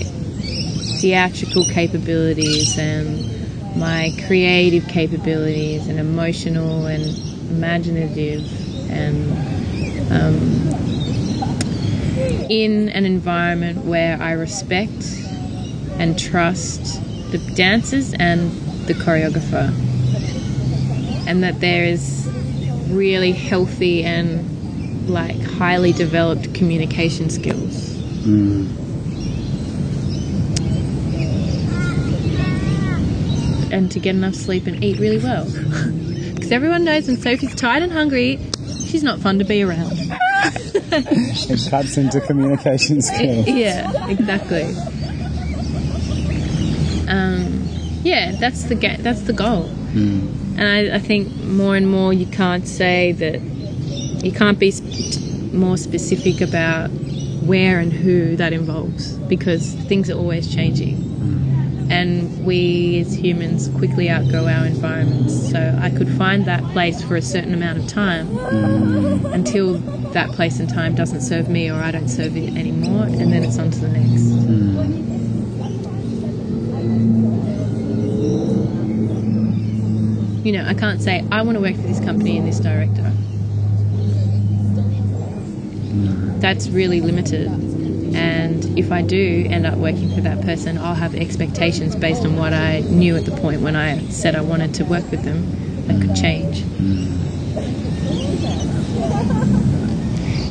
[1.00, 7.06] theatrical capabilities and my creative capabilities and emotional and
[7.52, 8.44] imaginative
[8.90, 9.32] and
[10.12, 10.58] um,
[12.50, 15.22] in an environment where I respect
[16.00, 18.52] and trust the dancers and
[18.88, 19.87] the choreographer
[21.28, 22.28] and that there is
[22.90, 27.96] really healthy and like highly developed communication skills
[33.72, 35.46] and to get enough sleep and eat really well.
[36.38, 38.40] Because everyone knows when Sophie's tired and hungry,
[38.86, 39.92] she's not fun to be around.
[40.00, 43.48] It cuts into communication skills.
[43.50, 44.64] yeah, exactly.
[47.10, 47.68] Um,
[48.04, 49.70] yeah, that's the ga- that's the goal.
[50.58, 53.42] And I, I think more and more you can't say that
[54.24, 56.90] you can't be sp- more specific about
[57.48, 60.98] where and who that involves because things are always changing.
[60.98, 61.92] Mm.
[61.92, 65.52] And we as humans quickly outgrow our environments.
[65.52, 69.34] So I could find that place for a certain amount of time mm.
[69.34, 69.76] until
[70.12, 73.44] that place and time doesn't serve me or I don't serve it anymore, and then
[73.44, 74.37] it's on to the next.
[80.48, 83.12] You know, I can't say, I want to work for this company and this director.
[86.40, 87.48] That's really limited.
[88.16, 92.38] And if I do end up working for that person, I'll have expectations based on
[92.38, 95.86] what I knew at the point when I said I wanted to work with them
[95.88, 96.62] that could change.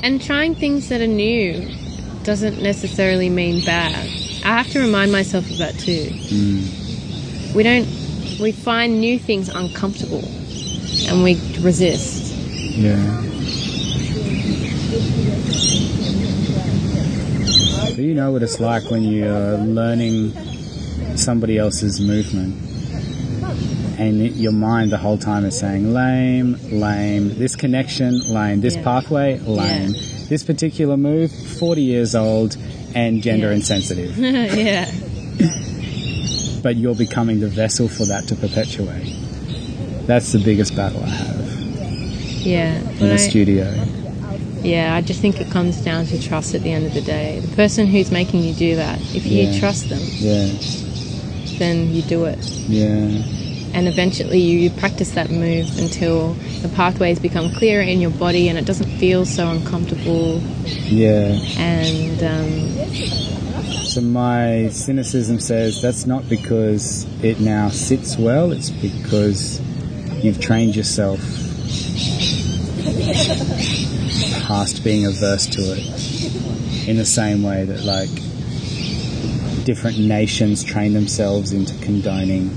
[0.04, 1.74] And trying things that are new
[2.22, 3.94] doesn't necessarily mean bad.
[4.44, 6.10] I have to remind myself of that too.
[6.10, 7.56] Hmm.
[7.56, 7.88] We don't,
[8.40, 10.22] we find new things uncomfortable
[11.08, 12.34] and we resist.
[12.76, 13.22] Yeah.
[17.94, 20.32] Do you know what it's like when you're learning
[21.16, 22.54] somebody else's movement
[23.98, 28.82] and your mind the whole time is saying lame, lame, this connection, lame, this Yeah.
[28.82, 29.92] pathway, lame,
[30.28, 32.56] this particular move, 40 years old
[32.94, 33.54] and gender Yeah.
[33.54, 34.18] insensitive.
[34.18, 34.90] yeah.
[36.62, 39.14] But you're becoming the vessel for that to perpetuate.
[40.06, 41.40] That's the biggest battle I have
[42.44, 42.78] Yeah.
[43.00, 43.72] in a I- studio.
[44.62, 47.38] Yeah, I just think it comes down to trust at the end of the day.
[47.40, 50.48] The person who's making you do that, if you trust them, Yeah,
[51.58, 52.38] then you do it.
[52.68, 53.22] yeah,
[53.74, 58.48] And eventually you, you practice that move until the pathways become clearer in your body
[58.48, 60.40] and it doesn't feel so uncomfortable.
[60.88, 61.38] yeah.
[61.58, 62.50] And um,
[63.84, 69.60] So my cynicism says that's not because it now sits well, it's because
[70.22, 71.20] you've trained yourself
[74.46, 76.88] past being averse to it.
[76.88, 78.10] In the same way that like
[79.64, 82.50] different nations train themselves into condoning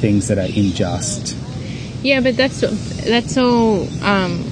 [0.00, 1.36] things that are unjust.
[2.02, 2.60] yeah, but that's
[3.04, 3.82] that's all.
[4.02, 4.44] Um,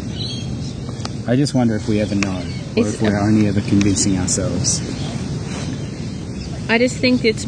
[1.27, 2.43] I just wonder if we ever know,
[2.77, 4.81] or if we're only ever convincing ourselves.
[6.69, 7.47] I just think it's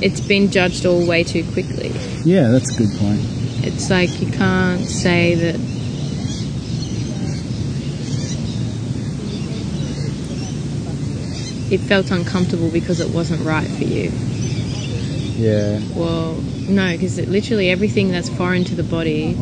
[0.00, 1.90] it's been judged all way too quickly.
[2.24, 3.20] Yeah, that's a good point.
[3.66, 5.54] It's like you can't say that.
[11.70, 14.10] It felt uncomfortable because it wasn't right for you.
[15.36, 16.34] Yeah, Well,
[16.68, 19.36] no, because literally everything that's foreign to the body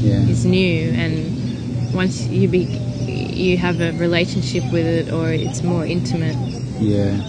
[0.00, 2.64] yeah, is new, and once you be
[3.04, 6.36] you have a relationship with it or it's more intimate,
[6.80, 7.20] yeah.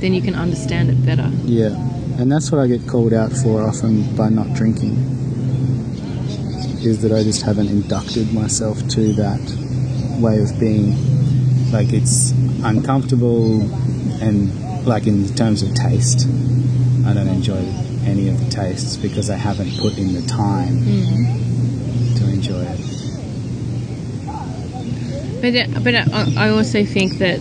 [0.00, 1.30] Then you can understand it better.
[1.44, 1.74] Yeah,
[2.18, 4.96] and that's what I get called out for often by not drinking.
[6.80, 9.40] Is that I just haven't inducted myself to that
[10.20, 10.96] way of being.
[11.72, 12.30] Like it's
[12.62, 13.60] uncomfortable,
[14.22, 16.26] and like in terms of taste,
[17.06, 17.58] I don't enjoy
[18.06, 22.14] any of the tastes because I haven't put in the time mm-hmm.
[22.14, 22.80] to enjoy it.
[25.42, 27.38] But uh, but I I also think that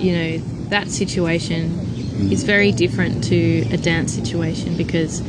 [0.00, 1.78] you know that situation
[2.32, 5.20] is very different to a dance situation because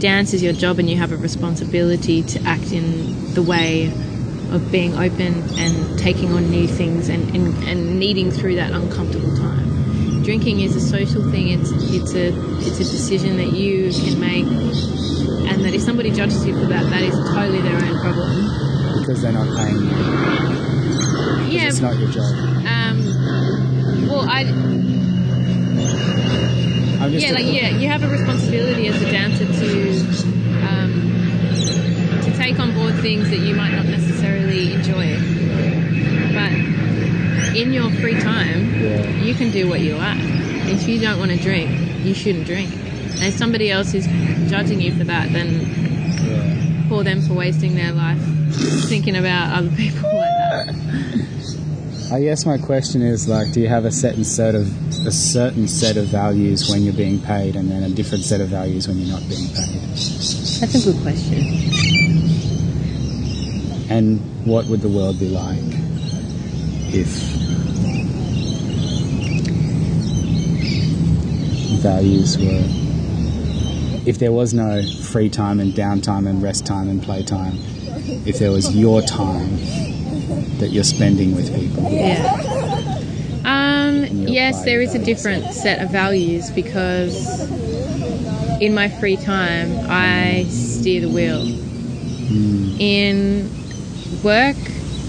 [0.00, 3.86] dance is your job and you have a responsibility to act in the way
[4.50, 9.36] of being open and taking on new things and, and, and needing through that uncomfortable
[9.36, 10.22] time.
[10.22, 11.48] Drinking is a social thing.
[11.48, 16.44] It's it's a it's a decision that you can make, and that if somebody judges
[16.46, 19.00] you for that, that is totally their own problem.
[19.00, 21.56] Because they're not paying you.
[21.56, 22.66] Yeah, It's not your job.
[24.28, 24.42] I
[27.10, 29.90] yeah, like yeah, you have a responsibility as a dancer to
[30.66, 35.16] um, to take on board things that you might not necessarily enjoy,
[36.34, 36.52] but
[37.56, 39.08] in your free time, Yeah.
[39.22, 40.18] you can do what you like.
[40.70, 41.70] If you don't want to drink,
[42.04, 42.70] you shouldn't drink.
[42.72, 44.06] And if somebody else is
[44.50, 45.60] judging you for that, then
[46.26, 46.88] Yeah.
[46.88, 48.18] poor them for wasting their life
[48.88, 50.74] thinking about other people like that.
[52.10, 54.66] I guess my question is like, do you have a certain set of
[55.06, 58.48] a certain set of values when you're being paid, and then a different set of
[58.48, 59.82] values when you're not being paid?
[59.90, 61.38] That's a good question.
[63.90, 65.58] And what would the world be like
[66.94, 67.08] if
[71.82, 72.64] values were
[74.08, 77.58] if there was no free time and downtime and rest time and play time,
[78.24, 79.58] if there was your time
[80.58, 81.90] that you're spending with people.
[81.90, 82.98] Yeah.
[83.44, 87.48] Um, yes, there the is a different set of values because
[88.60, 91.42] in my free time, I steer the wheel.
[92.80, 93.50] In
[94.22, 94.56] work,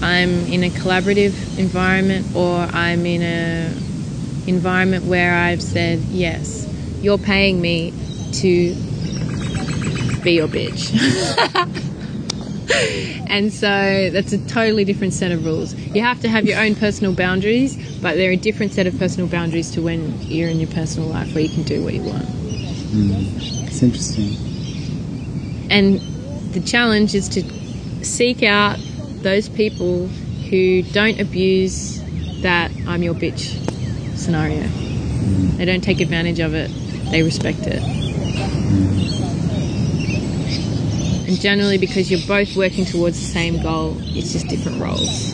[0.02, 6.66] I'm in a collaborative environment or I'm in a environment where I've said yes,
[7.02, 7.92] you're paying me
[8.32, 8.74] to
[10.22, 10.90] be your bitch.
[13.26, 15.74] and so that's a totally different set of rules.
[15.74, 19.28] You have to have your own personal boundaries, but they're a different set of personal
[19.28, 22.24] boundaries to when you're in your personal life where you can do what you want.
[22.24, 23.12] Hmm.
[23.66, 24.36] It's interesting.
[25.70, 26.00] And
[26.52, 27.42] the challenge is to
[28.04, 28.78] seek out
[29.22, 32.00] those people who don't abuse
[32.42, 33.56] that I'm your bitch
[34.16, 34.62] scenario.
[34.62, 35.56] Hmm.
[35.56, 36.70] They don't take advantage of it,
[37.10, 37.80] they respect it.
[37.80, 38.99] Hmm.
[41.30, 45.32] And generally, because you're both working towards the same goal, it's just different roles.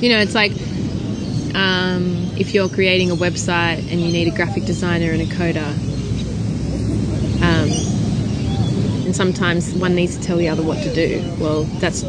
[0.00, 0.52] You know, it's like
[1.54, 5.72] um, if you're creating a website and you need a graphic designer and a coder.
[7.42, 11.22] Um, and sometimes one needs to tell the other what to do.
[11.38, 12.02] Well, that's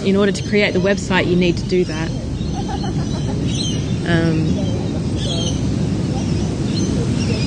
[0.00, 2.25] in order to create the website, you need to do that.
[4.06, 4.46] Um,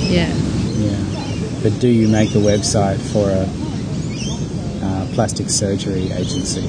[0.10, 0.28] yeah.
[0.76, 0.99] Yeah.
[1.64, 3.47] But do you make a website for a
[4.86, 6.68] uh, plastic surgery agency?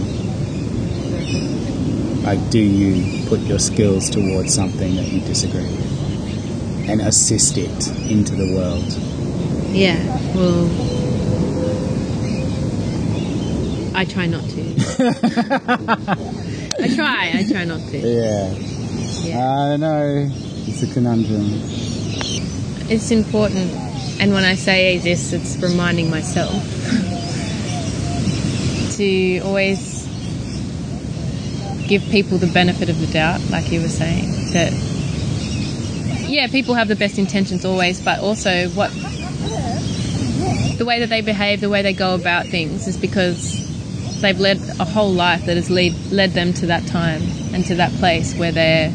[2.23, 7.89] Like, do you put your skills towards something that you disagree with and assist it
[8.09, 8.85] into the world?
[9.75, 9.97] Yeah,
[10.37, 10.71] well,
[13.97, 14.61] I try not to.
[16.81, 17.99] I try, I try not to.
[17.99, 18.55] Yeah.
[19.19, 19.39] Yeah.
[19.39, 20.31] I don't know.
[20.67, 21.47] It's a conundrum.
[22.89, 23.71] It's important,
[24.21, 26.53] and when I say this, it's reminding myself
[28.97, 30.07] to always
[31.87, 34.31] give people the benefit of the doubt, like you were saying.
[34.53, 34.73] That,
[36.29, 38.91] yeah, people have the best intentions always, but also what
[40.79, 43.67] the way that they behave, the way they go about things is because
[44.21, 47.23] they've led a whole life that has lead, led them to that time
[47.53, 48.93] and to that place where they're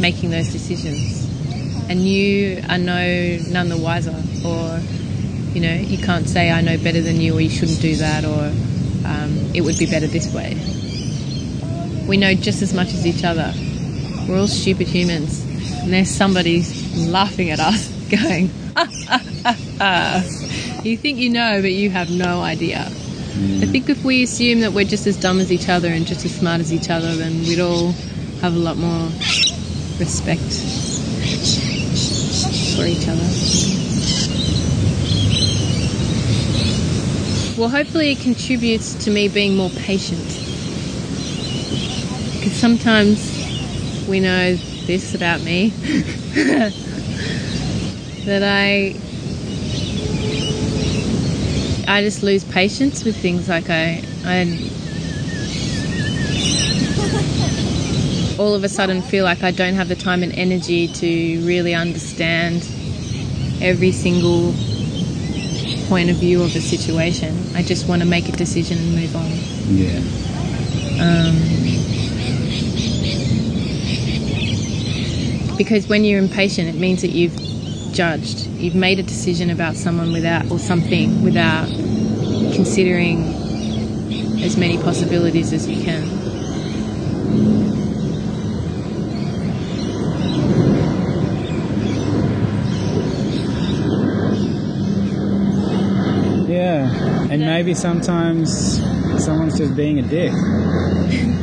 [0.00, 1.26] making those decisions.
[1.90, 4.14] And you are no none the wiser,
[4.44, 4.80] or
[5.54, 8.24] you know, you can't say I know better than you, or you shouldn't do that,
[8.24, 8.52] or
[9.08, 10.54] um, it would be better this way.
[12.06, 13.52] We know just as much as each other.
[14.28, 15.42] We're all stupid humans,
[15.82, 16.62] and there's somebody
[16.94, 18.50] laughing at us, going,
[20.84, 22.90] "You think you know, but you have no idea."
[23.38, 26.24] I think if we assume that we're just as dumb as each other and just
[26.24, 27.92] as smart as each other, then we'd all
[28.40, 29.10] have a lot more
[30.00, 30.40] respect
[32.74, 33.28] for each other.
[37.56, 40.18] Well, hopefully, it contributes to me being more patient.
[42.34, 43.20] Because sometimes
[44.08, 45.68] we know this about me
[48.24, 48.94] that I
[51.88, 54.44] I just lose patience with things like I I
[58.38, 61.74] all of a sudden feel like I don't have the time and energy to really
[61.74, 62.56] understand
[63.62, 64.52] every single
[65.88, 67.34] point of view of a situation.
[67.56, 69.30] I just want to make a decision and move on.
[69.74, 69.98] Yeah.
[71.00, 71.58] Um,
[75.58, 77.47] Because when you're impatient, it means that you've
[77.92, 78.46] judged.
[78.46, 81.68] You've made a decision about someone without, or something, without
[82.54, 83.24] considering
[84.42, 86.04] as many possibilities as you can.
[96.48, 97.28] Yeah.
[97.30, 98.78] And maybe sometimes
[99.22, 100.32] someone's just being a dick.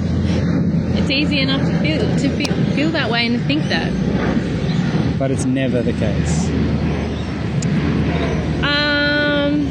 [0.97, 3.91] It's easy enough to feel to feel, feel that way and to think that.
[5.17, 6.49] But it's never the case.
[8.63, 9.63] Um,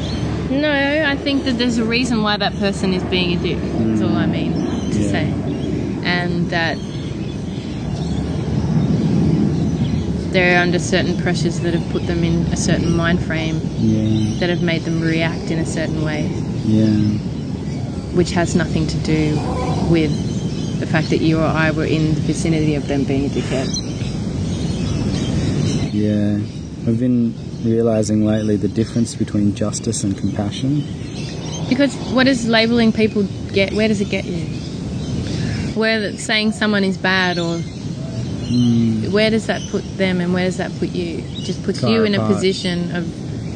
[0.61, 3.59] no, I think that there's a reason why that person is being a dick.
[3.61, 5.11] That's all I mean to Yeah.
[5.11, 5.33] say,
[6.03, 6.77] and that
[10.31, 14.39] they're under certain pressures that have put them in a certain mind frame Yeah.
[14.39, 16.29] that have made them react in a certain way,
[16.65, 16.87] Yeah.
[18.13, 19.37] which has nothing to do
[19.89, 20.11] with
[20.79, 23.84] the fact that you or I were in the vicinity of them being a dickhead.
[26.05, 26.37] Yeah.
[26.87, 27.33] I've been
[27.63, 30.83] realizing lately the difference between justice and compassion.
[31.67, 33.73] Because what does labeling people get?
[33.73, 34.45] Where does it get you?
[35.73, 39.09] Where saying someone is bad or Mm.
[39.09, 41.17] where does that put them and where does that put you?
[41.17, 43.03] It just puts Far you in a position of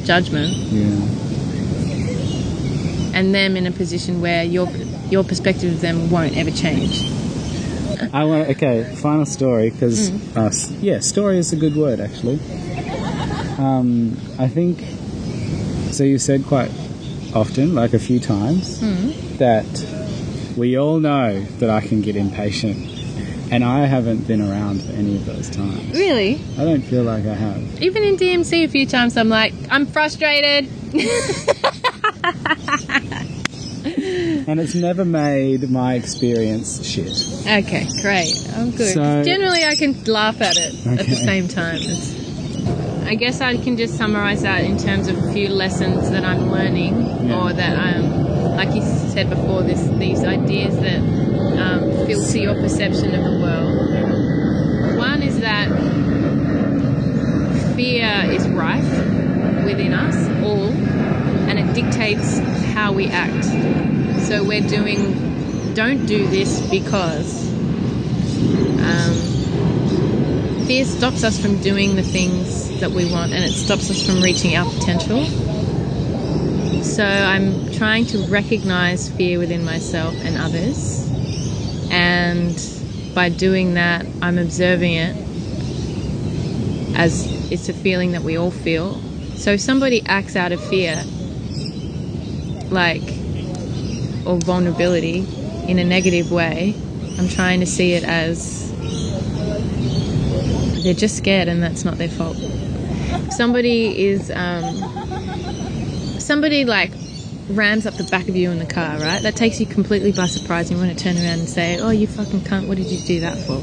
[0.04, 0.90] judgment Yeah.
[3.14, 4.68] and them in a position where your
[5.12, 7.04] your perspective of them won't ever change.
[8.14, 8.50] I want.
[8.50, 8.84] Okay.
[8.96, 10.52] Final story, because uh,
[10.82, 12.40] yeah, story is a good word actually.
[13.58, 14.80] Um, I think
[15.92, 16.04] so.
[16.04, 16.72] You said quite
[17.36, 18.80] often, like a few times,
[19.38, 19.66] that
[20.58, 22.78] we all know that I can get impatient,
[23.52, 25.98] and I haven't been around for any of those times.
[25.98, 26.42] Really?
[26.58, 27.82] I don't feel like I have.
[27.82, 30.70] Even in DMC, a few times I'm like, I'm frustrated.
[33.98, 37.12] And it's never made my experience shit.
[37.42, 38.34] Okay, great.
[38.56, 38.94] I'm good.
[38.94, 41.78] So- Generally, I can laugh at it at the same time.
[41.80, 42.18] It's,
[43.06, 46.52] I guess I can just summarize that in terms of a few lessons that I'm
[46.52, 46.96] learning,
[47.28, 47.42] Yeah.
[47.44, 51.00] or that I'm, like you said before, this these ideas that
[51.60, 54.98] um, filter your perception of the world.
[54.98, 55.68] One is that
[57.76, 58.84] fear is rife
[59.66, 60.68] within us all,
[61.50, 62.40] and it dictates
[62.80, 63.44] how we act.
[64.24, 67.50] So we're doing, don't do this because.
[68.80, 69.16] Um,
[70.66, 74.22] fear stops us from doing the things that we want and it stops us from
[74.22, 75.26] reaching our potential.
[76.82, 81.12] So I'm trying to recognize fear within myself and others.
[81.92, 82.58] And
[83.14, 85.18] by doing that, I'm observing it
[86.96, 89.02] as it's a feeling that we all feel.
[89.36, 91.04] So if somebody acts out of fear,
[92.72, 93.04] like,
[94.26, 95.20] or vulnerability
[95.68, 96.76] in a negative way,
[97.18, 98.72] I'm trying to see it as
[100.84, 102.38] they're just scared and that's not their fault.
[103.32, 104.64] Somebody is, um,
[106.20, 106.92] somebody like
[107.50, 109.22] rams up the back of you in the car, right?
[109.22, 110.70] That takes you completely by surprise.
[110.72, 112.68] You want to turn around and say, "Oh, you fucking cunt!
[112.68, 113.62] What did you do that for?"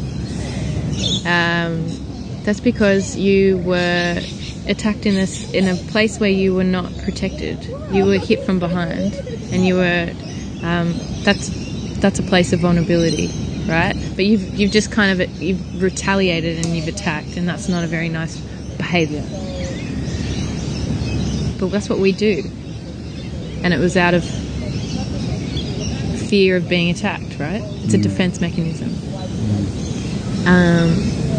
[1.28, 4.20] Um, that's because you were
[4.68, 7.64] attacked in this in a place where you were not protected.
[7.92, 9.14] You were hit from behind,
[9.52, 10.12] and you were.
[10.62, 11.50] Um, that's
[12.00, 13.28] that's a place of vulnerability,
[13.68, 13.94] right?
[14.14, 17.86] But you've you've just kind of you've retaliated and you've attacked, and that's not a
[17.86, 18.36] very nice
[18.76, 19.22] behaviour.
[21.58, 22.42] But that's what we do,
[23.62, 24.24] and it was out of
[26.28, 27.62] fear of being attacked, right?
[27.84, 28.90] It's a defense mechanism.
[30.46, 31.35] Um,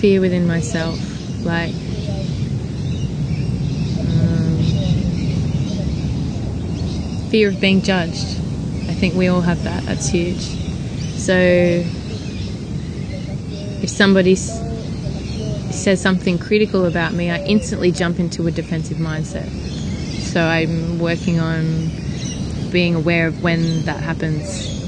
[0.00, 0.98] fear within myself,
[1.44, 1.74] like
[4.00, 4.56] um,
[7.28, 8.38] fear of being judged.
[8.88, 9.84] I think we all have that.
[9.84, 10.40] That's huge.
[10.40, 11.34] So
[13.82, 19.50] if somebody says something critical about me, I instantly jump into a defensive mindset.
[19.50, 21.90] So I'm working on
[22.70, 24.78] being aware of when that happens.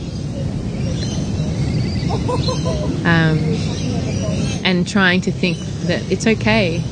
[3.04, 3.38] Um,
[4.64, 6.82] and trying to think that it's okay.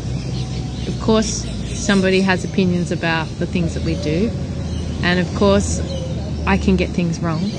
[0.86, 1.46] Of course,
[1.78, 4.30] somebody has opinions about the things that we do,
[5.02, 5.80] and of course,
[6.46, 7.50] I can get things wrong.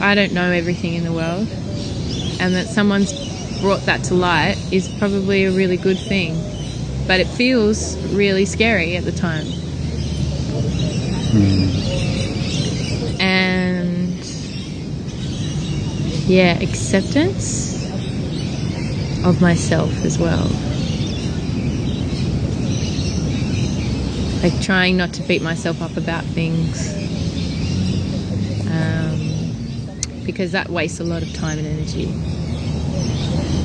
[0.00, 1.48] I don't know everything in the world,
[2.40, 3.12] and that someone's
[3.60, 6.34] brought that to light is probably a really good thing,
[7.06, 9.46] but it feels really scary at the time.
[11.32, 11.70] Hmm.
[13.20, 14.24] And
[16.28, 17.71] yeah, acceptance
[19.24, 20.48] of myself as well.
[24.42, 26.92] Like trying not to beat myself up about things.
[28.68, 32.06] Um, because that wastes a lot of time and energy.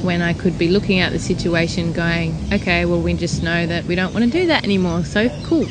[0.06, 3.86] When I could be looking at the situation going, okay, well, we just know that
[3.86, 5.66] we don't want to do that anymore, so cool.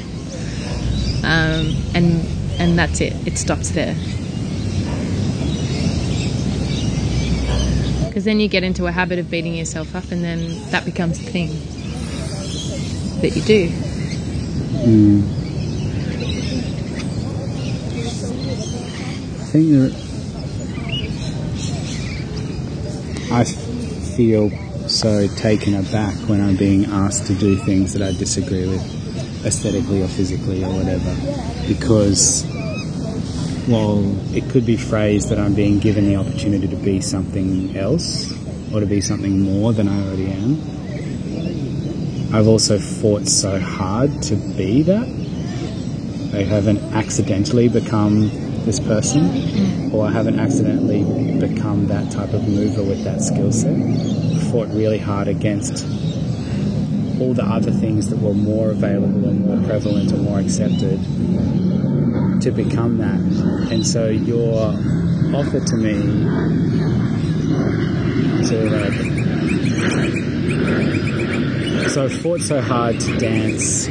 [1.24, 2.26] Um, and,
[2.58, 3.94] and that's it, it stops there.
[8.16, 11.18] Because then you get into a habit of beating yourself up, and then that becomes
[11.22, 11.48] the thing
[13.20, 13.68] that you do.
[14.78, 15.20] Hmm.
[19.38, 19.92] I think that
[23.32, 23.44] I
[24.16, 24.50] feel
[24.88, 30.00] so taken aback when I'm being asked to do things that I disagree with, aesthetically
[30.00, 31.14] or physically or whatever,
[31.68, 32.46] because,
[33.68, 34.04] well,
[34.34, 38.32] it could be phrased that I'm being given the opportunity to be something else
[38.72, 40.60] or to be something more than I already am.
[42.32, 45.06] I've also fought so hard to be that.
[46.34, 48.30] I haven't accidentally become
[48.64, 51.02] this person, or I haven't accidentally
[51.38, 53.74] become that type of mover with that skill set.
[53.74, 55.84] I fought really hard against
[57.20, 61.00] all the other things that were more available and more prevalent or more accepted
[62.42, 63.20] to become that.
[63.70, 64.74] And so your
[65.34, 65.94] offer to me
[68.46, 69.16] to like
[71.90, 73.88] so I fought so hard to dance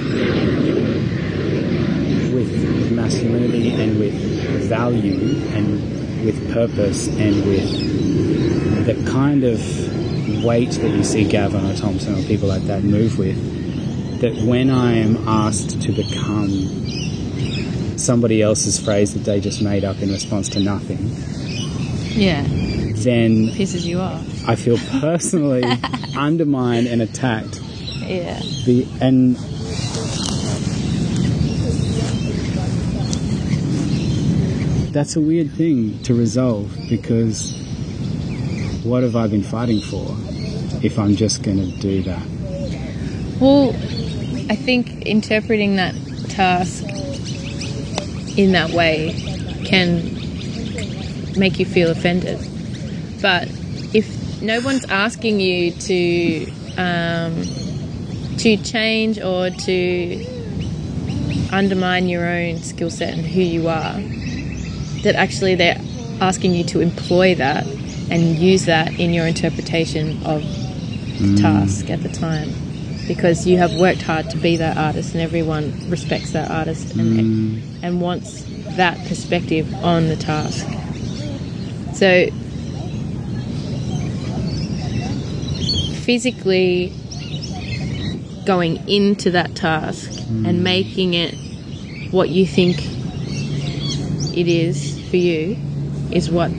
[2.34, 4.14] with masculinity and with
[4.70, 9.60] value and with purpose and with the kind of
[10.44, 13.38] weight that you see Gavin or Thompson or people like that move with,
[14.22, 16.85] that when I am asked to become
[18.00, 21.00] somebody else's phrase that they just made up in response to nothing,
[22.20, 22.44] Yeah.
[22.44, 24.24] then Pisses you off.
[24.48, 25.64] I feel personally
[26.18, 27.60] undermined and attacked.
[28.02, 28.40] Yeah.
[28.66, 29.36] The and
[34.92, 37.54] that's a weird thing to resolve because
[38.84, 40.06] what have I been fighting for
[40.86, 42.26] if I'm just going to do that?
[43.42, 43.72] Well,
[44.50, 45.96] I think interpreting that
[46.30, 46.86] task
[48.38, 49.14] in that way
[49.66, 50.04] can
[51.38, 52.40] make you feel offended.
[53.22, 53.48] But
[53.94, 57.44] if no one's asking you to um,
[58.38, 60.26] to change or to
[61.52, 63.94] undermine your own skill set and who you are,
[65.04, 65.80] that actually they're
[66.22, 67.66] asking you to employ that
[68.10, 70.44] and use that in your interpretation of
[71.20, 72.50] the task at the time
[73.08, 77.20] because you have worked hard to be that artist and everyone respects that artist and,
[77.20, 77.84] mm.
[77.84, 78.44] and wants
[78.76, 80.66] that perspective on the task.
[81.94, 82.28] So
[86.02, 86.94] physically
[88.46, 90.62] going into that task and mm.
[90.62, 91.36] making it
[92.12, 92.78] what you think
[94.38, 95.58] it is for you
[96.12, 96.52] is what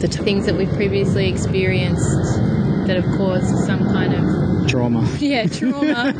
[0.00, 2.16] the t- things that we've previously experienced
[2.86, 5.08] that have caused some kind of Trauma.
[5.18, 6.12] yeah trauma.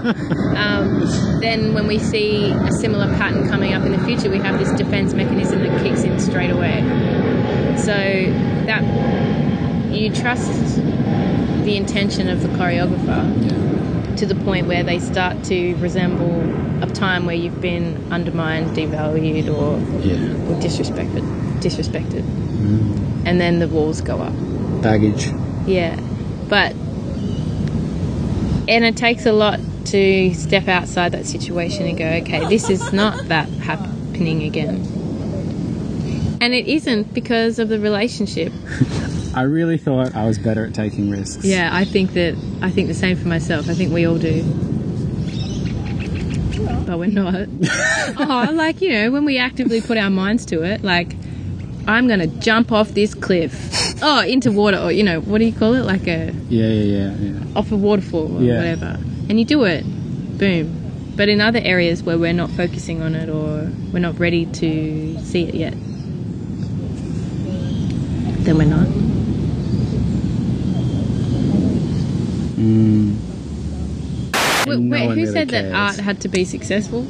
[0.57, 4.59] Um, then when we see a similar pattern coming up in the future we have
[4.59, 6.80] this defense mechanism that kicks in straight away.
[7.76, 7.94] So
[8.66, 8.82] that
[9.92, 10.76] you trust
[11.64, 16.42] the intention of the choreographer to the point where they start to resemble
[16.82, 20.16] a time where you've been undermined devalued or, Yeah.
[20.49, 21.24] or disrespected
[21.61, 22.24] disrespected.
[23.26, 24.32] And then the walls go up.
[24.82, 25.28] Baggage.
[25.66, 25.99] yeah,
[26.49, 26.74] but
[28.68, 32.92] and it takes a lot to step outside that situation and go, okay, this is
[32.92, 34.76] not that happening again.
[36.40, 38.52] And it isn't because of the relationship.
[39.34, 41.44] I really thought I was better at taking risks.
[41.44, 43.68] Yeah, I think that I think the same for myself.
[43.68, 44.42] I think we all do.
[46.86, 47.48] But we're not.
[48.18, 51.14] oh, like, you know, when we actively put our minds to it, like
[51.86, 53.88] I'm going to jump off this cliff.
[54.01, 55.84] Oh, into water or you know, what do you call it?
[55.84, 57.40] Like a Yeah, yeah, yeah, yeah.
[57.57, 58.57] off a waterfall or Yeah.
[58.59, 58.99] whatever.
[59.28, 59.84] And you do it,
[60.38, 60.74] boom.
[61.16, 65.18] But in other areas where we're not focusing on it or we're not ready to
[65.20, 65.74] see it yet,
[68.44, 68.86] then we're not.
[72.57, 73.16] Mm.
[74.66, 77.07] Wait, no wait, who said that art had to be successful?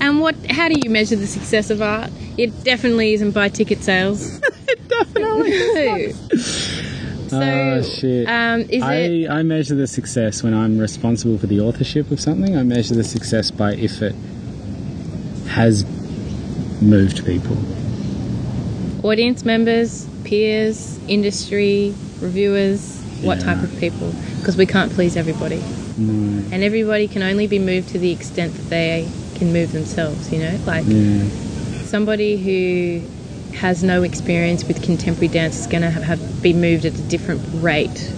[0.00, 0.34] And what?
[0.50, 2.10] How do you measure the success of art?
[2.36, 4.40] It definitely isn't by ticket sales.
[5.00, 6.12] it definitely.
[7.28, 8.28] so, oh shit.
[8.28, 9.30] um, is I, it?
[9.30, 12.56] I measure the success when I'm responsible for the authorship of something.
[12.56, 14.14] I measure the success by if it
[15.48, 15.84] has
[16.82, 17.56] moved people.
[19.08, 24.12] audience members, peers, industry, reviewers, what type of people?
[24.38, 25.62] Because we can't please everybody.
[25.96, 26.42] No.
[26.52, 30.40] And everybody can only be moved to the extent that they can move themselves, you
[30.40, 30.58] know?
[30.66, 31.24] Like Yeah.
[31.84, 33.02] somebody who
[33.56, 37.02] has no experience with contemporary dance is going to have, have be moved at a
[37.02, 38.12] different rate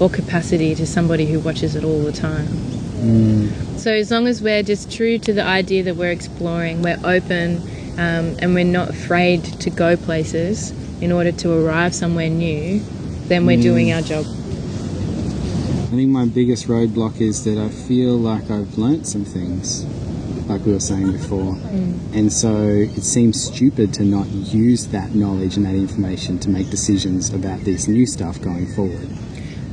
[0.00, 2.46] or capacity to somebody who watches it all the time.
[2.46, 3.78] Mm.
[3.78, 7.58] So as long as we're just true to the idea that we're exploring, we're open,
[7.98, 12.80] um, and we're not afraid to go places in order to arrive somewhere new,
[13.28, 14.24] then we're doing our job.
[14.24, 19.84] I think my biggest roadblock is that I feel like I've learnt some things,
[20.48, 21.54] like we were saying before.
[21.54, 22.14] Mm.
[22.14, 26.70] And so it seems stupid to not use that knowledge and that information to make
[26.70, 29.08] decisions about this new stuff going forward.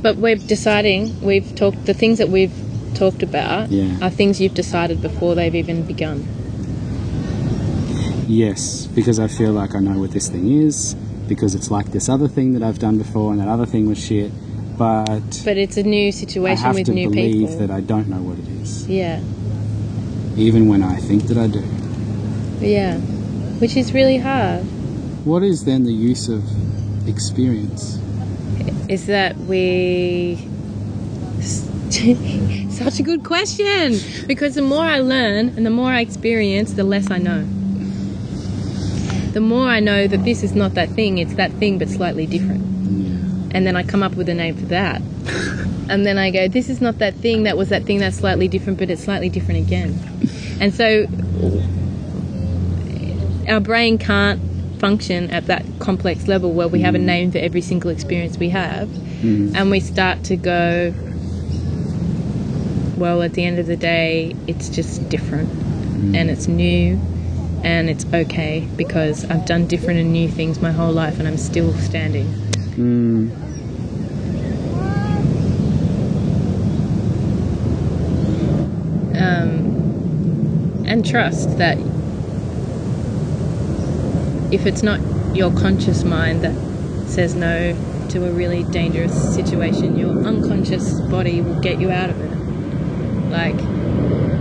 [0.02, 1.20] But we're deciding.
[1.20, 1.86] We've talked.
[1.86, 2.52] The things that we've
[2.94, 3.98] talked about Yeah.
[4.02, 6.24] are things you've decided before they've even begun.
[8.28, 10.94] Yes, because I feel like I know what this thing is,
[11.28, 13.98] because it's like this other thing that I've done before and that other thing was
[13.98, 14.30] shit,
[14.78, 17.18] but But it's a new situation with new people.
[17.18, 19.20] I have to believe that I don't know what it is, yeah,
[20.36, 21.62] even when I think that I do.
[22.60, 22.98] yeah,
[23.60, 24.62] which is really hard.
[25.24, 26.42] What is then the use of
[27.08, 27.98] experience?
[28.88, 30.48] Is that we.
[32.70, 36.84] Such a good question because the more I learn and the more I experience, the
[36.84, 37.46] less I know.
[39.32, 42.26] The more I know that this is not that thing, it's that thing but slightly
[42.26, 42.62] different.
[42.62, 43.50] Yeah.
[43.56, 45.02] And then I come up with a name for that.
[45.92, 48.48] and then I go, this is not that thing, that was that thing that's slightly
[48.48, 49.98] different, but it's slightly different again.
[50.58, 51.06] And so
[53.46, 54.40] our brain can't
[54.80, 57.02] function at that complex level where we have a mm.
[57.02, 59.54] name for every single experience we have, mm.
[59.54, 60.94] and we start to go,
[62.96, 66.16] well, at the end of the day, it's just different mm.
[66.16, 66.98] and it's new
[67.64, 71.36] and it's okay because I've done different and new things my whole life and I'm
[71.36, 72.28] still standing.
[72.76, 73.51] Mm.
[81.02, 81.78] Trust that
[84.52, 85.00] if it's not
[85.34, 86.54] your conscious mind that
[87.08, 87.72] says no
[88.10, 92.30] to a really dangerous situation, your unconscious body will get you out of it.
[93.30, 93.56] Like,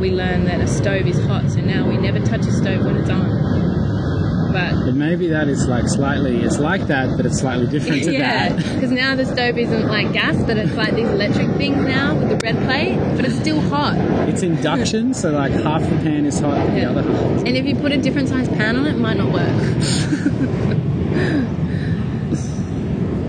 [0.01, 2.97] we learn that a stove is hot, so now we never touch a stove when
[2.97, 3.51] it's on.
[4.52, 8.12] But But maybe that is like slightly, it's like that, but it's slightly different to
[8.14, 8.58] yeah, that.
[8.76, 12.30] because now the stove isn't like gas, but it's like these electric things now with
[12.30, 13.95] the red plate, but it's still hot.
[14.28, 17.45] It's induction, so like half the pan is hot, the other half.
[17.45, 19.41] And if you put a different size pan on it, it might not work.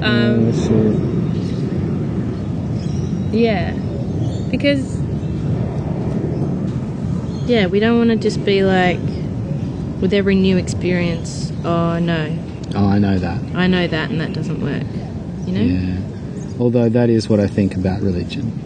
[0.02, 0.98] um, Oh,
[3.32, 3.72] yeah,
[4.50, 4.98] because
[7.48, 8.98] yeah, we don't want to just be like
[10.02, 11.50] with every new experience.
[11.64, 12.36] Oh no,
[12.74, 13.38] Oh, I know that.
[13.54, 14.84] I know that, and that doesn't work.
[15.46, 15.60] You know?
[15.60, 16.58] Yeah.
[16.58, 18.58] Although that is what I think about religion.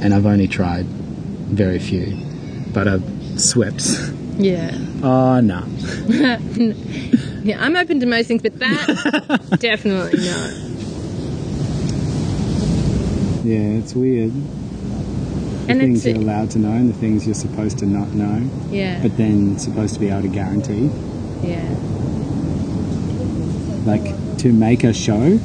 [0.00, 2.16] And I've only tried very few.
[2.72, 3.88] But I've swept.
[4.36, 4.76] Yeah.
[5.02, 5.64] Oh, no.
[7.48, 10.52] Yeah, I'm open to most things, but that definitely not.
[13.44, 14.32] Yeah, it's weird.
[15.68, 18.48] The And things you're allowed to know and the things you're supposed to not know,
[18.70, 20.90] yeah, but then supposed to be able to guarantee.
[21.42, 21.62] yeah,
[23.84, 25.38] Like, to make a show,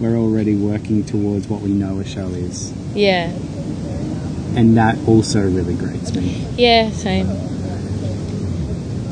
[0.00, 2.72] we're already working towards what we know a show is.
[2.94, 3.30] yeah,
[4.56, 6.44] And that also really grates me.
[6.56, 6.90] yeah.
[6.90, 7.28] Same.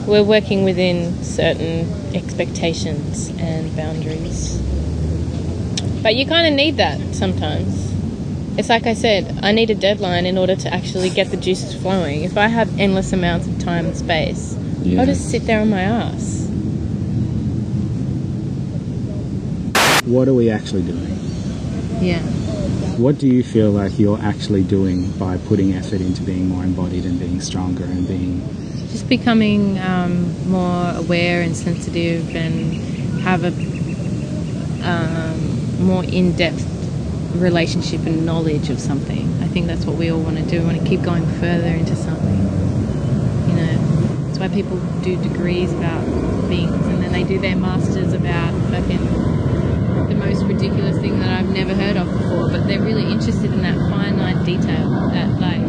[0.08, 4.58] We're working within certain expectations and boundaries,
[6.02, 7.91] but you kind of need that sometimes.
[8.58, 11.74] It's like I said, I need a deadline in order to actually get the juices
[11.74, 12.22] flowing.
[12.22, 15.00] If I have endless amounts of time and space, Yeah.
[15.00, 16.48] I'll just sit there on my ass.
[20.04, 21.18] What are we actually doing?
[22.02, 22.20] Yeah.
[22.98, 27.06] What do you feel like you're actually doing by putting effort into being more embodied
[27.06, 28.42] and being stronger and being
[28.90, 32.74] just becoming um, more aware and sensitive and
[33.22, 33.52] have a
[34.86, 36.71] um, more in-depth
[37.34, 39.28] relationship and knowledge of something.
[39.42, 40.60] I think that's what we all want to do.
[40.60, 42.38] We want to keep going further into something.
[43.48, 46.04] You know, that's why people do degrees about
[46.48, 49.04] things and then they do their masters about fucking
[50.08, 52.48] the most ridiculous thing that I've never heard of before.
[52.50, 55.62] But they're really interested in that finite detail that like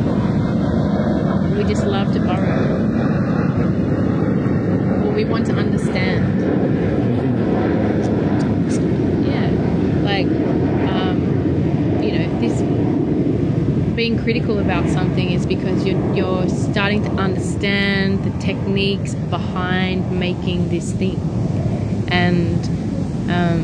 [1.58, 2.74] we just love to borrow
[5.06, 6.42] or we want to understand.
[9.26, 9.50] Yeah,
[10.04, 10.28] like
[10.92, 11.22] um,
[12.04, 12.62] you know, this
[13.96, 20.70] being critical about something is because you're you're starting to understand the techniques behind making
[20.70, 21.20] this thing,
[22.10, 22.60] and
[23.30, 23.64] um,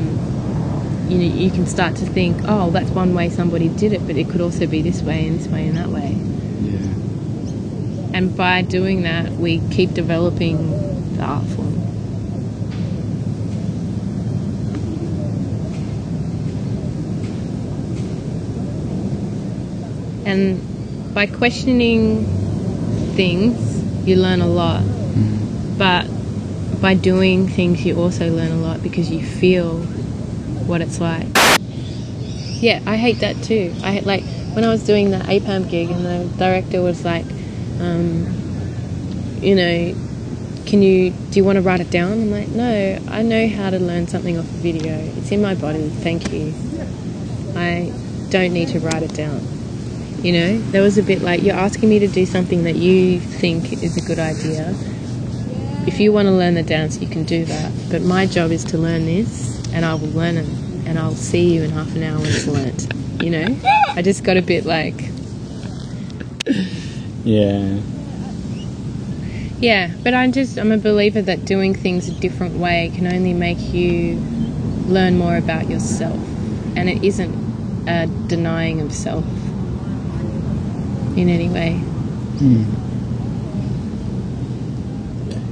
[1.10, 4.16] you know you can start to think, oh, that's one way somebody did it, but
[4.16, 6.12] it could also be this way and this way and that way.
[6.62, 6.94] yeah
[8.14, 10.58] And by doing that, we keep developing
[11.18, 11.69] the art form.
[20.30, 22.24] And by questioning
[23.16, 24.84] things, you learn a lot.
[25.76, 26.06] But
[26.80, 29.80] by doing things, you also learn a lot because you feel
[30.68, 31.26] what it's like.
[32.62, 33.74] Yeah, I hate that too.
[33.82, 34.24] I like
[34.54, 37.26] when I was doing the APAM gig and the director was like,
[37.80, 38.28] um,
[39.42, 39.96] you know,
[40.68, 42.12] can you do you want to write it down?
[42.12, 44.94] I'm like, no, I know how to learn something off a video.
[45.18, 45.90] It's in my body.
[45.90, 46.54] Thank you.
[47.56, 47.92] I
[48.30, 49.49] don't need to write it down.
[50.24, 53.22] You know, there was a bit like you're asking me to do something that you
[53.22, 54.76] think is a good idea.
[55.88, 57.72] If you want to learn the dance, you can do that.
[57.90, 60.46] But my job is to learn this, and I will learn it,
[60.86, 63.24] and I'll see you in half an hour when it's learnt.
[63.24, 63.60] You know,
[63.96, 64.96] I just got a bit like,
[67.24, 67.80] yeah
[69.62, 69.94] yeah.
[70.04, 73.74] But I'm just I'm a believer that doing things a different way can only make
[73.74, 74.16] you
[74.88, 76.20] learn more about yourself,
[76.76, 79.24] and it isn't a denying of self
[81.20, 81.74] in any way.
[82.40, 82.64] Hmm.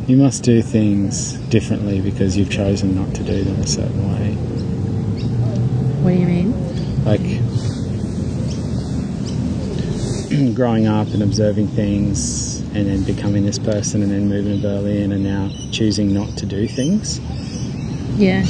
[0.10, 4.32] you must do things differently because you've chosen not to do them a certain way
[6.02, 6.54] What do you mean?
[7.04, 7.20] like
[10.56, 15.12] growing up and observing things and then becoming this person and then moving to Berlin
[15.12, 17.20] and now choosing not to do things.
[18.18, 18.44] Yeah.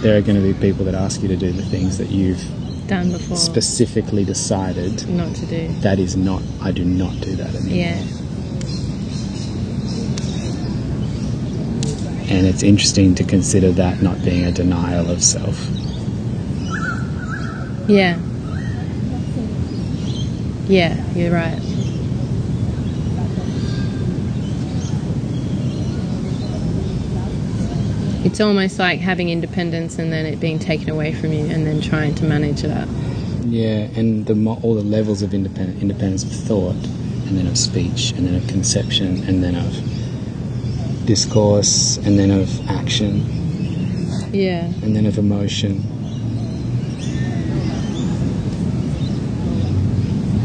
[0.00, 2.42] There are going to be people that ask you to do the things that you've
[2.90, 3.36] Done before.
[3.36, 5.68] specifically decided not to do.
[5.82, 7.76] that is not, I do not do that anymore.
[7.76, 8.02] Yeah.
[12.34, 15.56] And it's interesting to consider that not being a denial of self.
[17.88, 18.18] Yeah.
[20.66, 21.60] Yeah, you're right.
[28.22, 31.80] It's almost like having independence and then it being taken away from you and then
[31.80, 32.86] trying to manage that.
[33.46, 36.76] Yeah, and the all the levels of independent, independence of thought,
[37.26, 42.70] and then of speech, and then of conception, and then of discourse, and then of
[42.70, 43.24] action,
[44.32, 44.64] Yeah.
[44.82, 45.82] and then of emotion.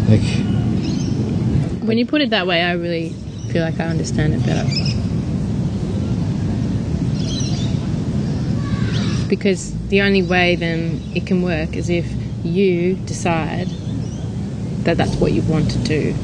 [0.09, 0.21] Like,
[1.85, 3.09] When you put it that way, I really
[3.51, 4.65] feel like I understand it better.
[9.35, 12.09] Because the only way then it can work is if
[12.45, 13.67] you decide
[14.85, 16.15] that that's what you want to do.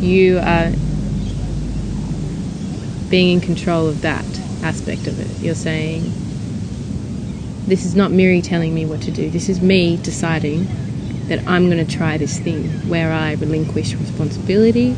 [0.00, 0.70] You are
[3.10, 4.24] being in control of that
[4.62, 5.44] aspect of it.
[5.44, 6.04] You're saying,
[7.66, 10.66] This is not Miri telling me what to do, this is me deciding
[11.28, 14.96] that I'm going to try this thing where I relinquish responsibility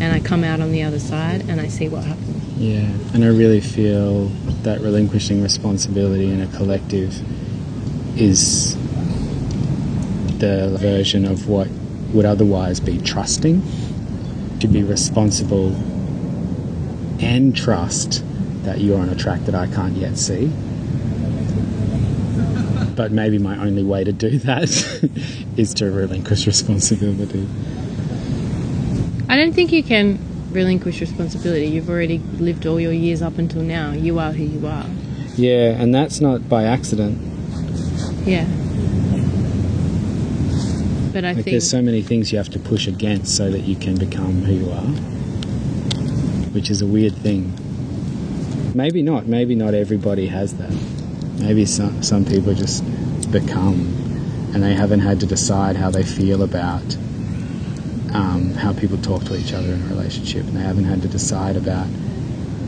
[0.00, 2.43] and I come out on the other side and I see what happens.
[2.56, 4.26] Yeah, and I really feel
[4.62, 7.12] that relinquishing responsibility in a collective
[8.18, 8.76] is
[10.38, 11.68] the version of what
[12.12, 13.62] would otherwise be trusting.
[14.60, 15.74] To be responsible
[17.20, 18.24] and trust
[18.62, 20.46] that you're on a track that I can't yet see.
[22.94, 24.62] But maybe my only way to do that
[25.56, 27.46] is to relinquish responsibility.
[29.28, 30.18] I don't think you can
[30.54, 31.66] relinquish responsibility.
[31.66, 33.92] You've already lived all your years up until now.
[33.92, 34.86] You are who you are.
[35.36, 37.18] Yeah, and that's not by accident.
[38.24, 38.46] Yeah.
[41.12, 43.60] But I Like think there's so many things you have to push against so that
[43.60, 44.90] you can become who you are,
[46.52, 47.52] which is a weird thing.
[48.74, 49.26] Maybe not.
[49.26, 50.72] Maybe not everybody has that.
[51.40, 52.82] Maybe some some people just
[53.30, 53.80] become,
[54.54, 56.96] and they haven't had to decide how they feel about
[58.14, 61.08] um, how people talk to each other in a relationship, and they haven't had to
[61.08, 61.88] decide about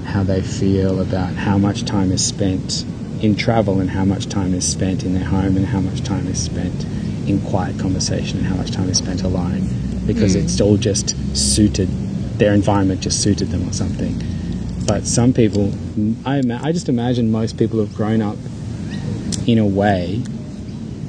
[0.04, 2.84] how they feel about how much time is spent
[3.22, 6.26] in travel and how much time is spent in their home and how much time
[6.26, 6.84] is spent
[7.28, 9.66] in quiet conversation and how much time is spent alone
[10.06, 11.88] because it's all just suited
[12.38, 14.14] their environment just suited them or something.
[14.86, 15.72] But some people
[16.24, 18.36] I, ima- I just imagine most people have grown up
[19.46, 20.18] in a way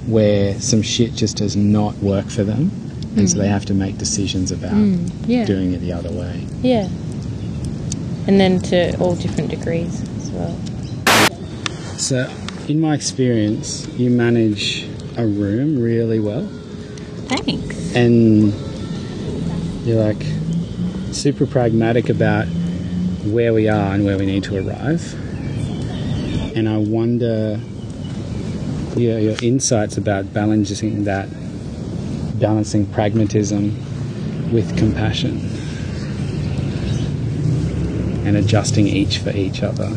[0.08, 2.87] where some shit just does not work for them
[3.18, 3.52] and so they mm.
[3.52, 5.46] have to make decisions about mm, yeah.
[5.46, 6.88] doing it the other way Yeah.
[8.28, 10.54] And then to all different degrees as well.
[11.98, 12.30] So,
[12.68, 16.46] in my experience, you manage a room really well,
[17.30, 17.96] Thanks.
[17.96, 18.54] and
[19.88, 20.22] you're like
[21.14, 22.48] super pragmatic about
[23.26, 25.14] where we are and where we need to arrive.
[26.56, 27.60] And I wonder
[28.96, 31.30] your, your insights about balancing that,
[32.40, 33.76] balancing pragmatism
[34.52, 35.38] with compassion,
[38.26, 39.88] and adjusting each for each other.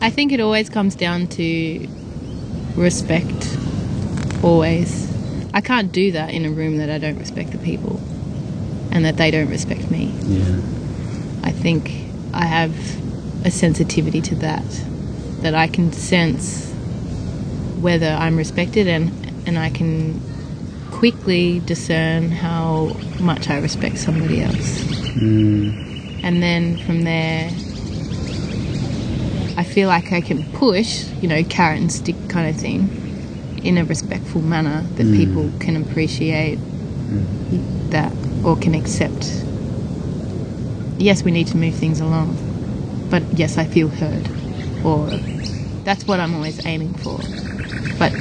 [0.00, 1.88] I think it always comes down to
[2.76, 3.56] respect.
[4.42, 5.10] Always.
[5.54, 8.00] I can't do that in a room that I don't respect the people
[8.90, 10.12] and that they don't respect me.
[10.24, 10.60] Yeah.
[11.42, 11.90] I think
[12.32, 12.74] I have
[13.46, 14.64] a sensitivity to that,
[15.40, 16.73] that I can sense
[17.84, 19.12] whether I'm respected and,
[19.46, 20.18] and I can
[20.90, 24.80] quickly discern how much I respect somebody else.
[25.12, 25.68] Hmm.
[26.24, 27.50] And then from there,
[29.58, 32.88] I feel like I can push, you know, carrot and stick kind of thing,
[33.62, 35.16] in a respectful manner that hmm.
[35.16, 37.90] people can appreciate hmm.
[37.90, 38.14] that
[38.46, 39.26] or can accept.
[40.96, 42.38] Yes, we need to move things along,
[43.10, 44.26] but yes, I feel heard,
[44.82, 45.10] or
[45.84, 47.20] that's what I'm always aiming for.
[47.98, 48.12] But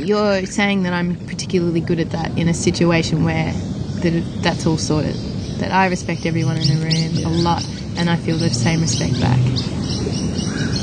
[0.00, 4.78] you're saying that I'm particularly good at that in a situation where that that's all
[4.78, 5.14] sorted.
[5.60, 7.64] That I respect everyone in the room a lot,
[7.96, 9.38] and I feel the same respect back.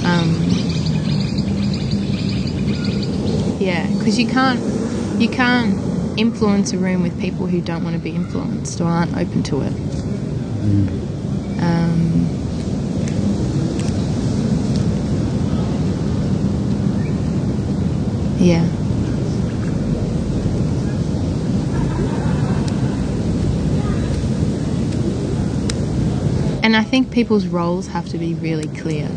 [0.06, 0.36] Um,
[3.60, 4.62] yeah, because you can't
[5.20, 5.76] you can't
[6.20, 9.62] influence a room with people who don't want to be influenced or aren't open to
[9.62, 9.74] it.
[11.60, 11.97] Um,
[18.40, 18.64] Yeah.
[26.64, 29.08] And I think people's roles have to be really clear.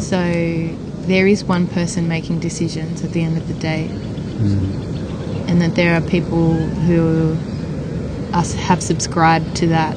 [0.00, 0.18] So
[1.06, 3.88] there is one person making decisions at the end of the day.
[3.90, 5.48] Mm.
[5.48, 7.36] And that there are people who
[8.32, 9.96] are, have subscribed to that,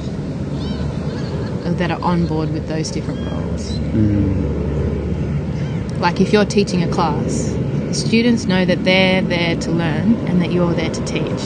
[1.78, 3.72] that are on board with those different roles.
[3.72, 4.68] Mm.
[6.00, 10.41] Like if you're teaching a class, the students know that they're there to learn and
[10.41, 11.41] that you're there to teach.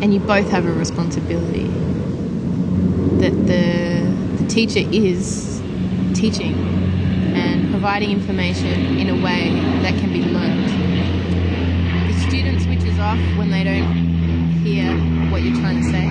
[0.00, 1.66] And you both have a responsibility.
[3.20, 5.60] That the, the teacher is
[6.14, 6.54] teaching
[7.34, 9.50] and providing information in a way
[9.82, 10.70] that can be learned.
[12.08, 13.92] The student switches off when they don't
[14.64, 14.90] hear
[15.30, 16.06] what you're trying to say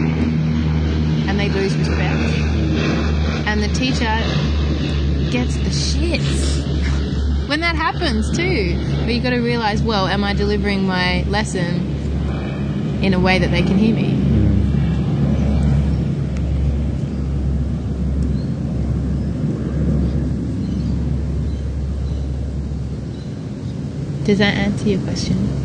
[1.28, 2.38] and they lose respect.
[3.48, 4.51] And the teacher
[5.32, 8.76] gets the shits when that happens too.
[9.06, 11.88] But you got to realize, well, am I delivering my lesson
[13.02, 14.12] in a way that they can hear me?
[24.26, 25.61] Does that answer your question?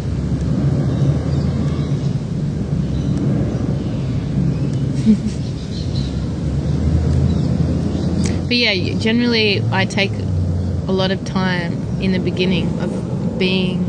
[8.57, 13.85] But yeah, generally I take a lot of time in the beginning of being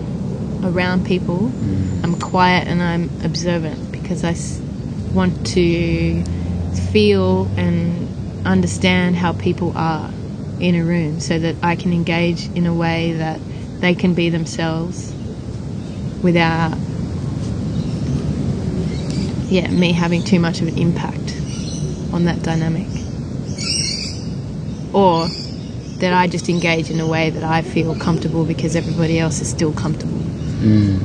[0.61, 1.37] around people.
[1.37, 2.03] Mm.
[2.03, 4.59] I'm quiet and I'm observant because I s-
[5.13, 6.21] want to
[6.91, 10.11] feel and understand how people are
[10.59, 13.39] in a room so that I can engage in a way that
[13.79, 15.13] they can be themselves
[16.21, 16.77] without
[19.47, 21.37] yeah, me having too much of an impact
[22.11, 22.96] on that dynamic
[24.97, 25.27] or
[25.99, 29.49] that I just engage in a way that I feel comfortable because everybody else is
[29.49, 30.17] still comfortable.
[30.63, 30.97] Hmm.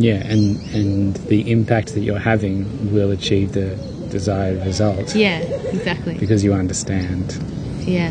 [0.00, 3.76] Yeah, and and the impact that you're having will achieve the
[4.10, 5.38] desired result Yeah,
[5.72, 6.14] exactly.
[6.18, 7.24] because you understand
[7.86, 8.10] Yeah,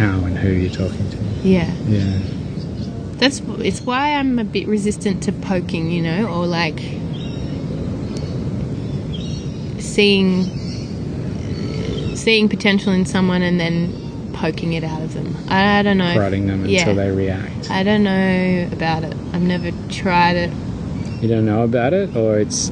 [0.00, 1.16] how and who you're talking to.
[1.42, 1.72] yeah.
[1.88, 2.18] Yeah.
[3.18, 3.40] That's
[3.70, 6.78] it's why I'm a bit resistant to poking, you know, or like
[9.78, 10.50] seeing
[12.24, 15.36] seeing potential in someone and then poking it out of them.
[15.48, 16.14] I, I don't know.
[16.14, 16.80] Prodding them yeah.
[16.80, 17.70] until they react.
[17.70, 19.14] I don't know about it.
[19.32, 20.50] I've never tried it.
[21.22, 22.70] You don't know about it, or it's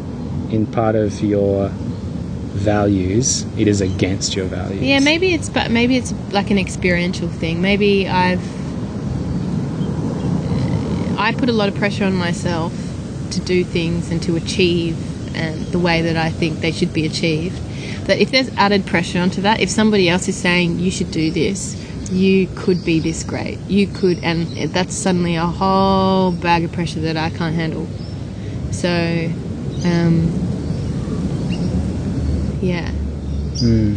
[0.50, 3.44] in part of your values.
[3.58, 4.82] It is against your values.
[4.82, 7.62] Yeah, maybe it's but maybe it's like an experiential thing.
[7.62, 8.42] Maybe I've
[11.18, 12.72] I put a lot of pressure on myself
[13.30, 14.96] to do things and to achieve
[15.36, 17.58] and the way that I think they should be achieved.
[18.06, 21.30] That if there's added pressure onto that, if somebody else is saying you should do
[21.30, 21.76] this,
[22.10, 23.58] you could be this great.
[23.68, 27.86] You could and that's suddenly a whole bag of pressure that I can't handle.
[28.70, 28.88] So
[29.84, 30.30] um
[32.60, 32.90] yeah.
[33.56, 33.96] Mm.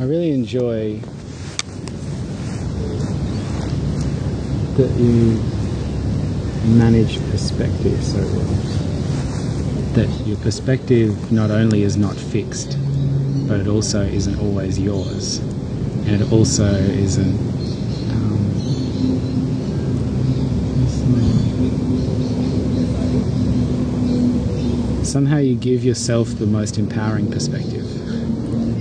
[0.00, 1.00] I really enjoy
[4.76, 5.61] that you
[6.64, 8.54] manage perspective so well.
[9.94, 12.78] That your perspective not only is not fixed,
[13.48, 15.38] but it also isn't always yours,
[16.06, 17.38] and it also isn't.
[18.10, 18.52] Um,
[25.04, 27.84] somehow you give yourself the most empowering perspective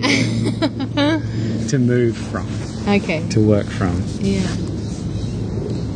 [1.69, 2.47] to move from,
[2.87, 3.27] Okay.
[3.29, 4.01] to work from.
[4.19, 4.47] Yeah.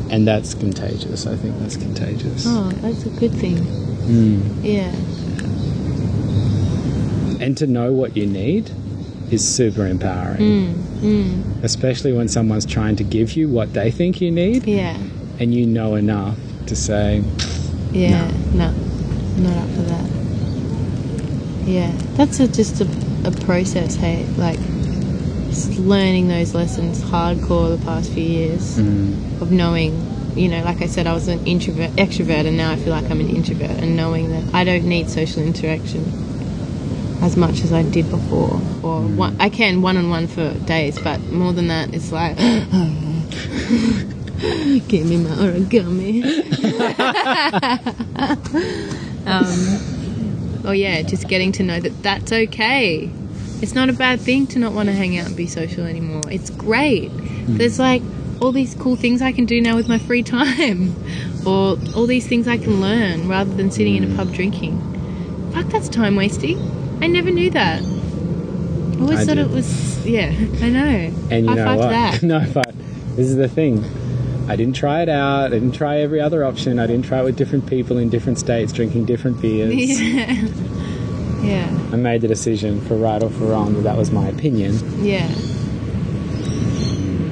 [0.09, 1.25] And that's contagious.
[1.25, 2.45] I think that's contagious.
[2.47, 3.57] Oh, that's a good thing.
[3.57, 4.63] Mm.
[4.63, 4.91] Yeah.
[7.43, 8.71] And to know what you need
[9.31, 14.21] is super empowering, Mm, mm, especially when someone's trying to give you what they think
[14.21, 14.95] you need yeah.
[15.39, 16.37] and you know enough
[16.67, 17.23] to say,
[17.91, 18.29] Yeah.
[18.53, 18.71] No.
[19.37, 20.09] Not up for that.
[21.65, 21.91] Yeah.
[22.13, 22.87] That's a, just a,
[23.25, 24.25] a process, hey?
[24.37, 24.59] Like,
[25.77, 29.93] learning those lessons hardcore the past few years mm, of knowing,
[30.35, 33.09] you know, like I said, I was an introvert, extrovert, and now I feel like
[33.09, 36.03] I'm an introvert, and knowing that I don't need social interaction
[37.21, 38.59] as much as I did before.
[38.83, 42.37] Or one, I can one on one for days, but more than that, it's like,
[44.87, 46.23] give me my origami.
[49.25, 53.11] um, oh yeah, just getting to know that that's okay.
[53.61, 56.21] It's not a bad thing to not want to hang out and be social anymore.
[56.29, 57.09] It's great.
[57.09, 57.57] Hmm.
[57.57, 58.01] There's like
[58.41, 60.93] all these cool things I can do now with my free time,
[61.45, 64.79] or all these things I can learn rather than sitting in a pub drinking.
[65.53, 66.59] Fuck, that's time wasting.
[67.01, 67.81] I never knew that.
[67.81, 69.47] I always I thought did.
[69.47, 70.05] it was.
[70.05, 70.27] Yeah,
[70.61, 71.13] I know.
[71.31, 71.89] And you High know what?
[71.89, 72.23] that.
[72.23, 72.73] no, but
[73.15, 73.83] this is the thing.
[74.47, 75.45] I didn't try it out.
[75.45, 76.77] I didn't try every other option.
[76.77, 79.73] I didn't try it with different people in different states, drinking different beers.
[79.99, 80.47] yeah.
[81.45, 81.89] Yeah.
[81.93, 84.73] I made the decision for right or for wrong that that was my opinion.
[85.03, 85.27] Yeah.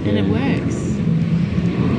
[0.06, 0.76] And it works.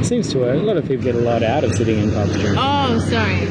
[0.09, 0.57] Seems to work.
[0.57, 2.57] A lot of people get a lot out of sitting in pubs drinking.
[2.59, 3.49] Oh, sorry.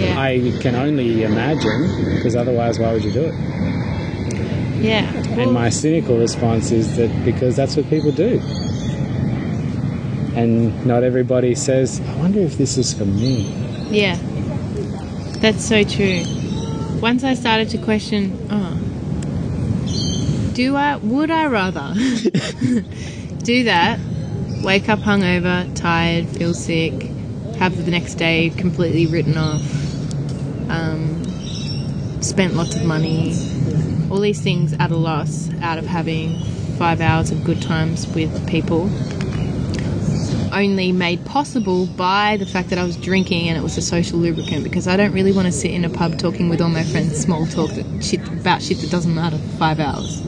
[0.00, 0.20] Yeah.
[0.20, 3.34] I can only imagine, because otherwise, why would you do it?
[4.82, 5.10] yeah.
[5.30, 8.40] Well, And my cynical response is that because that's what people do.
[10.36, 13.44] And not everybody says, I wonder if this is for me.
[13.88, 14.18] Yeah.
[15.40, 16.24] That's so true.
[17.00, 18.74] Once I started to question, oh,
[20.54, 21.92] do I, would I rather
[23.42, 24.00] do that,
[24.62, 26.94] wake up hungover, tired, feel sick,
[27.58, 29.60] have the next day completely written off,
[30.70, 31.22] um,
[32.22, 33.34] spent lots of money,
[34.10, 36.42] all these things at a loss out of having
[36.78, 38.88] five hours of good times with people
[40.62, 44.18] only made possible by the fact that I was drinking and it was a social
[44.18, 46.84] lubricant because I don't really want to sit in a pub talking with all my
[46.84, 50.20] friends small talk that shit about shit that doesn't matter for five hours.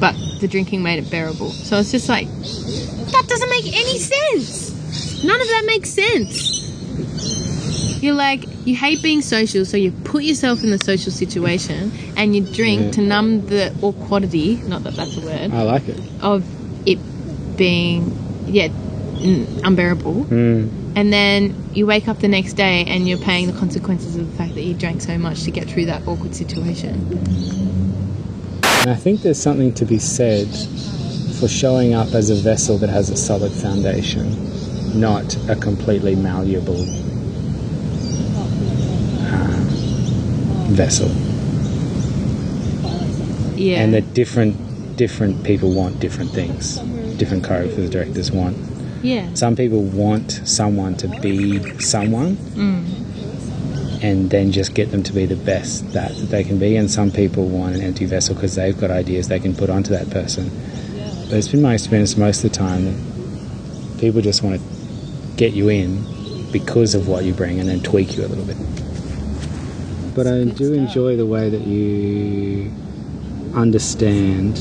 [0.00, 1.50] But the drinking made it bearable.
[1.50, 5.24] So it's just like that doesn't make any sense.
[5.24, 6.54] None of that makes sense.
[8.02, 12.34] You're like you hate being social, so you put yourself in the social situation and
[12.34, 12.90] you drink Yeah.
[12.92, 15.98] to numb the awkwardity, not that that's a word, I like it.
[16.20, 16.44] of
[16.86, 16.98] it
[17.56, 18.14] being
[18.46, 18.68] yeah
[19.64, 20.70] unbearable Mm.
[20.96, 24.36] and then you wake up the next day and you're paying the consequences of the
[24.36, 26.94] fact that you drank so much to get through that awkward situation
[28.82, 30.48] And I think there's something to be said
[31.40, 34.26] for showing up as a vessel that has a solid foundation,
[34.98, 36.80] not a completely malleable
[39.32, 39.60] uh,
[40.70, 41.08] vessel.
[43.56, 44.56] yeah And that different
[44.96, 46.78] different people want different things.
[47.18, 48.56] Different choreographers, directors want.
[49.02, 52.36] Yeah Some people want someone to be someone.
[54.00, 56.76] And then just get them to be the best that, that they can be.
[56.76, 59.90] And some people want an empty vessel because they've got ideas they can put onto
[59.90, 60.50] that person.
[61.28, 64.66] But it's been my experience most of the time that people just want to
[65.36, 66.04] get you in
[66.52, 68.56] because of what you bring and then tweak you a little bit.
[70.14, 72.70] But I do enjoy the way that you
[73.54, 74.58] understand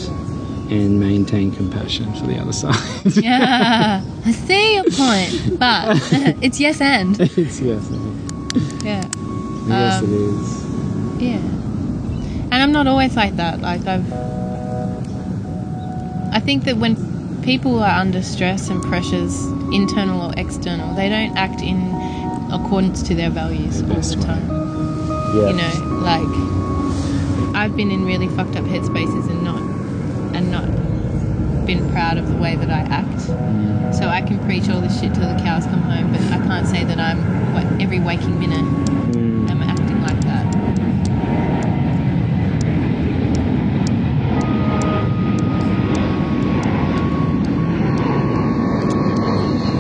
[0.72, 3.16] and maintain compassion for the other side.
[3.16, 5.98] yeah i see your point but
[6.42, 8.84] it's yes and it's yes, And.
[8.84, 9.08] yeah
[9.68, 11.22] yes, Um, it is.
[11.22, 11.38] yeah
[12.52, 14.12] and i'm not always like that like i've
[16.34, 16.96] i think that when
[17.42, 21.94] people are under stress and pressures internal or external they don't act in
[22.52, 24.48] accordance to their values all the time
[25.36, 25.48] Yeah.
[25.50, 29.62] you know like i've been in really fucked up headspaces and not
[30.36, 30.68] and not
[31.68, 33.22] been proud of the way that i act
[33.96, 36.66] so i can preach all this shit till the cows come home but i can't
[36.68, 37.20] say that i'm
[37.54, 38.66] what every waking minute
[39.08, 39.50] Mm.
[39.50, 40.46] am acting like that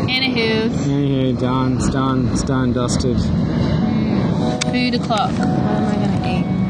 [0.09, 3.17] Anywho, Anywho, done, it's done, it's done, dusted.
[4.71, 5.31] food o'clock.
[5.31, 6.66] What am I gonna eat?